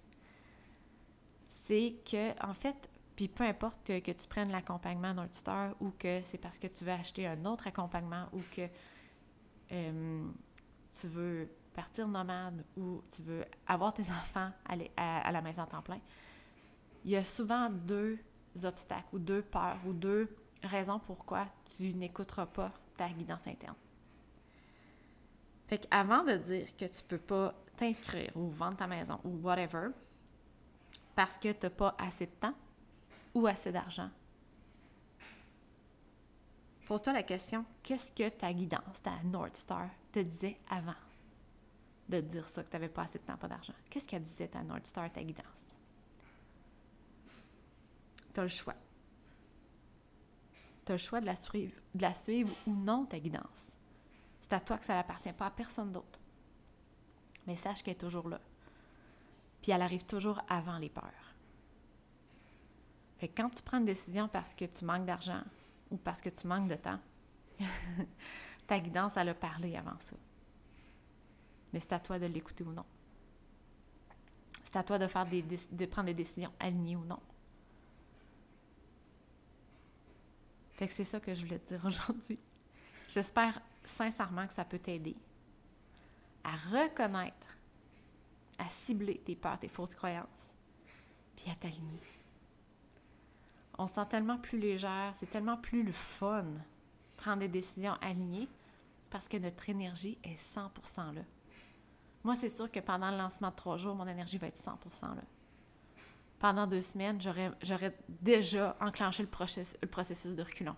c'est 1.50 1.96
que, 2.10 2.46
en 2.46 2.54
fait, 2.54 2.90
puis 3.22 3.28
peu 3.28 3.44
importe 3.44 3.84
que, 3.84 4.12
tu 4.12 4.28
prennes 4.28 4.52
l'accompagnement 4.52 5.14
North 5.14 5.36
Star 5.36 5.76
ou 5.80 5.92
que 5.92 6.24
c'est 6.24 6.40
parce 6.40 6.58
que 6.58 6.66
tu 6.66 6.84
veux 6.84 6.92
acheter 6.92 7.28
un 7.28 7.46
autre 7.46 7.68
accompagnement 7.68 8.26
ou 8.34 8.40
que 8.52 8.68
euh, 9.72 10.28
tu 11.00 11.06
veux 11.06 11.48
partir 11.72 12.08
nomade 12.08 12.66
ou 12.76 13.04
tu 13.12 13.22
veux 13.22 13.46
avoir 13.68 13.94
tes 13.94 14.02
enfants 14.10 14.50
à, 14.98 15.32
la 15.32 15.42
maison 15.44 15.62
à 15.62 15.68
temps 15.68 15.84
plein, 15.84 16.00
il 17.06 17.12
y 17.12 17.16
a 17.16 17.24
souvent 17.24 17.70
deux 17.70 18.18
obstacles 18.64 19.14
ou 19.14 19.20
deux 19.20 19.44
peurs 19.44 19.78
ou 19.86 19.94
deux 19.94 20.36
raisons 20.64 20.98
pourquoi 20.98 21.46
tu 21.78 21.94
n'écouteras 21.94 22.48
pas 22.48 22.72
ta 22.98 23.08
guidance 23.08 23.46
interne. 23.46 23.78
Fait 25.68 25.78
qu'avant 25.78 26.24
de 26.24 26.38
dire 26.38 26.76
que 26.76 26.86
tu 26.86 27.04
peux 27.08 27.20
pas 27.20 27.54
t'inscrire 27.78 28.32
ou 28.36 28.48
vendre 28.48 28.78
ta 28.78 28.88
maison 28.88 29.20
ou 29.24 29.38
whatever, 29.44 29.90
parce 31.14 31.38
que 31.38 31.52
tu 31.52 31.68
n'as 31.68 31.70
pas 31.70 31.96
assez 32.00 32.26
de 32.26 32.32
temps 32.32 32.56
ou 33.34 33.48
assez 33.48 33.72
d'argent, 33.72 34.10
pose-toi 36.88 37.14
la 37.14 37.24
question, 37.24 37.66
qu'est-ce 37.84 38.12
que 38.12 38.30
ta 38.30 38.54
guidance, 38.54 39.02
ta 39.02 39.22
North 39.24 39.56
Star, 39.56 39.90
te 40.12 40.20
disait 40.20 40.58
avant? 40.70 40.96
de 42.12 42.22
dire 42.22 42.48
ça, 42.48 42.64
que 42.64 42.70
tu 42.70 42.76
n'avais 42.76 42.90
pas 42.90 43.04
assez 43.04 43.20
de 43.20 43.24
temps, 43.24 43.38
pas 43.38 43.48
d'argent? 43.48 43.74
Qu'est-ce 43.90 44.08
qu'elle 44.08 44.24
disait, 44.24 44.48
ta 44.48 44.62
North 44.64 44.86
Star, 44.86 45.12
ta 45.12 45.24
guidance? 45.24 45.66
Tu 48.34 48.40
as 48.40 48.44
le 48.44 48.50
choix. 48.50 48.76
Tu 50.86 50.92
as 50.92 50.96
le 50.96 51.00
choix 51.00 51.22
de 51.22 51.26
la, 51.26 51.36
suivre, 51.36 51.74
de 51.96 52.02
la 52.02 52.14
suivre 52.14 52.54
ou 52.68 52.76
non, 52.76 53.06
ta 53.06 53.20
guidance. 53.20 53.76
C'est 54.42 54.54
à 54.54 54.60
toi 54.60 54.78
que 54.78 54.86
ça 54.86 54.96
n'appartient 54.96 55.34
pas 55.34 55.48
à 55.48 55.52
personne 55.52 55.92
d'autre. 55.92 56.20
Mais 57.48 57.56
sache 57.56 57.82
qu'elle 57.82 57.94
est 57.94 57.98
toujours 57.98 58.28
là. 58.28 58.40
Puis 59.62 59.72
elle 59.72 59.82
arrive 59.82 60.06
toujours 60.06 60.42
avant 60.50 60.78
les 60.78 60.90
peurs. 60.90 61.31
Fait 63.22 63.28
que 63.28 63.42
quand 63.42 63.50
tu 63.52 63.62
prends 63.62 63.78
une 63.78 63.86
décision 63.86 64.28
parce 64.28 64.54
que 64.54 64.66
tu 64.66 64.84
manques 64.84 65.06
d'argent 65.06 65.44
ou 65.92 65.98
parce 65.98 66.22
que 66.22 66.30
tu 66.30 66.48
manques 66.48 66.68
de 66.68 66.76
temps, 66.76 67.00
ta 68.68 68.80
guidance, 68.80 69.16
elle 69.16 69.30
a 69.30 69.34
parlé 69.36 69.78
avant 69.78 70.00
ça 70.00 70.18
mais 71.74 71.80
c'est 71.80 71.94
à 71.94 72.00
toi 72.00 72.20
de 72.20 72.26
l'écouter 72.26 72.64
ou 72.64 72.72
non. 72.72 72.86
C'est 74.64 74.76
à 74.76 74.84
toi 74.84 74.98
de, 75.00 75.08
faire 75.08 75.26
des, 75.26 75.42
de 75.42 75.86
prendre 75.86 76.08
des 76.08 76.14
décisions 76.14 76.52
alignées 76.60 76.96
ou 76.96 77.06
non. 77.06 77.20
Fait 80.74 80.88
que 80.88 80.94
c'est 80.94 81.04
ça 81.04 81.20
que 81.20 81.34
je 81.34 81.46
voulais 81.46 81.60
te 81.60 81.74
dire 81.74 81.82
aujourd'hui. 81.86 82.40
J'espère 83.08 83.62
sincèrement 83.86 84.48
que 84.48 84.54
ça 84.54 84.66
peut 84.66 84.80
t'aider 84.80 85.16
à 86.44 86.56
reconnaître, 86.56 87.58
à 88.58 88.66
cibler 88.66 89.20
tes 89.20 89.36
peurs, 89.36 89.60
tes 89.60 89.68
fausses 89.68 89.96
croyances, 89.96 90.54
puis 91.36 91.52
à 91.52 91.56
t'aligner. 91.56 92.02
On 93.82 93.88
se 93.88 93.96
sent 93.96 94.06
tellement 94.10 94.38
plus 94.38 94.60
légère, 94.60 95.12
c'est 95.16 95.32
tellement 95.32 95.58
plus 95.58 95.82
le 95.82 95.92
fun 95.92 96.46
prendre 97.18 97.40
des 97.40 97.48
décisions 97.48 97.96
alignées 98.00 98.48
parce 99.10 99.28
que 99.28 99.38
notre 99.38 99.68
énergie 99.72 100.20
est 100.24 100.40
100% 100.40 101.16
là. 101.16 101.22
Moi, 102.24 102.36
c'est 102.36 102.50
sûr 102.50 102.70
que 102.70 102.80
pendant 102.80 103.10
le 103.10 103.18
lancement 103.18 103.50
de 103.50 103.56
trois 103.56 103.78
jours, 103.78 103.96
mon 103.96 104.08
énergie 104.08 104.38
va 104.38 104.48
être 104.48 104.62
100% 104.62 105.16
là. 105.16 105.24
Pendant 106.38 106.68
deux 106.68 106.82
semaines, 106.82 107.20
j'aurais 107.20 107.98
déjà 108.08 108.78
enclenché 108.80 109.24
le, 109.24 109.30
processus, 109.30 110.36
de 110.36 110.44
reculon. 110.44 110.76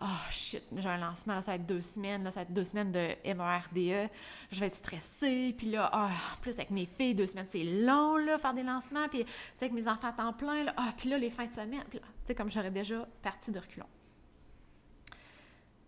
Oh 0.00 0.06
shit, 0.30 0.64
j'ai 0.74 0.88
un 0.88 0.98
lancement, 0.98 1.34
là, 1.34 1.42
ça 1.42 1.52
va 1.52 1.56
être 1.56 1.66
deux 1.66 1.80
semaines, 1.80 2.24
là, 2.24 2.32
ça 2.32 2.40
va 2.40 2.42
être 2.42 2.52
deux 2.52 2.64
semaines 2.64 2.90
de 2.90 3.14
MERDE. 3.24 4.10
Je 4.50 4.60
vais 4.60 4.66
être 4.66 4.74
stressée, 4.74 5.54
puis 5.56 5.70
là, 5.70 5.88
en 5.92 6.10
plus 6.40 6.54
avec 6.54 6.70
mes 6.70 6.84
filles, 6.84 7.14
deux 7.14 7.28
semaines, 7.28 7.46
c'est 7.48 7.62
long, 7.62 8.16
là, 8.16 8.36
faire 8.38 8.54
des 8.54 8.64
lancements, 8.64 9.08
puis 9.08 9.24
avec 9.60 9.72
mes 9.72 9.86
enfants 9.86 10.08
à 10.08 10.12
temps 10.12 10.32
plein, 10.32 10.64
là, 10.64 10.74
oh, 10.78 10.90
puis 10.96 11.08
là, 11.08 11.18
les 11.18 11.30
fins 11.30 11.46
de 11.46 11.54
semaine, 11.54 11.84
puis 11.88 12.00
tu 12.00 12.04
sais, 12.24 12.34
comme 12.34 12.50
j'aurais 12.50 12.72
déjà 12.72 13.06
parti 13.22 13.52
de 13.52 13.58
reculon. 13.58 13.86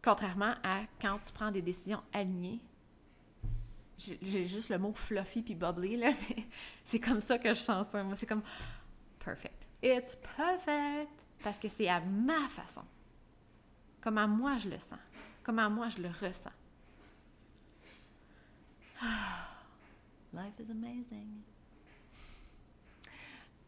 Contrairement 0.03 0.55
à 0.63 0.83
quand 1.01 1.19
tu 1.27 1.33
prends 1.33 1.51
des 1.51 1.63
décisions 1.63 2.03
alignées, 2.13 2.61
j'ai 3.99 4.47
juste 4.47 4.69
le 4.69 4.79
mot 4.79 4.93
fluffy 4.95 5.43
puis 5.43 5.57
bubbly, 5.57 5.97
là, 5.97 6.13
mais 6.29 6.45
c'est 6.85 7.01
comme 7.01 7.21
ça 7.21 7.39
que 7.39 7.49
je 7.49 7.61
sens 7.61 7.89
ça. 7.89 8.05
Moi, 8.05 8.15
c'est 8.15 8.27
comme 8.27 8.43
perfect. 9.19 9.67
It's 9.83 10.17
perfect! 10.37 11.27
Parce 11.43 11.59
que 11.59 11.69
c'est 11.69 11.89
à 11.89 12.01
ma 12.01 12.49
façon. 12.49 12.83
Comme 14.07 14.19
à 14.19 14.29
moi 14.29 14.57
je 14.57 14.69
le 14.69 14.79
sens. 14.79 15.01
Comme 15.43 15.59
à 15.59 15.69
moi 15.69 15.89
je 15.89 15.99
le 16.01 16.07
ressens. 16.07 16.53
Life 20.33 20.55
is 20.61 20.71
amazing. 20.71 21.43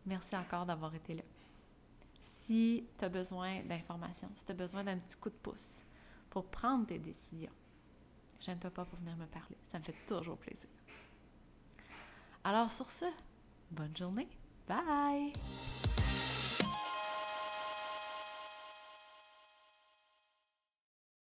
Merci 0.07 0.37
encore 0.37 0.64
d'avoir 0.64 0.94
été 0.94 1.14
là. 1.16 1.24
Si 2.20 2.87
tu 2.96 3.05
as 3.05 3.09
besoin 3.09 3.64
d'informations, 3.64 4.31
si 4.37 4.44
tu 4.44 4.53
as 4.53 4.55
besoin 4.55 4.85
d'un 4.85 4.98
petit 4.98 5.16
coup 5.16 5.29
de 5.29 5.35
pouce 5.35 5.83
pour 6.31 6.46
prendre 6.46 6.87
tes 6.87 7.01
décisions, 7.01 7.51
Gêne-toi 8.40 8.70
pas 8.70 8.85
pour 8.85 9.01
venir 9.01 9.16
me 9.16 9.27
parler. 9.27 9.57
Ça 9.66 9.81
me 9.81 9.83
fait 9.83 9.96
toujours 10.07 10.38
plaisir. 10.38 10.70
Alors 12.44 12.70
sur 12.70 12.88
ce, 12.88 13.07
bonne 13.72 13.96
journée. 13.96 14.29
Bye! 14.68 15.33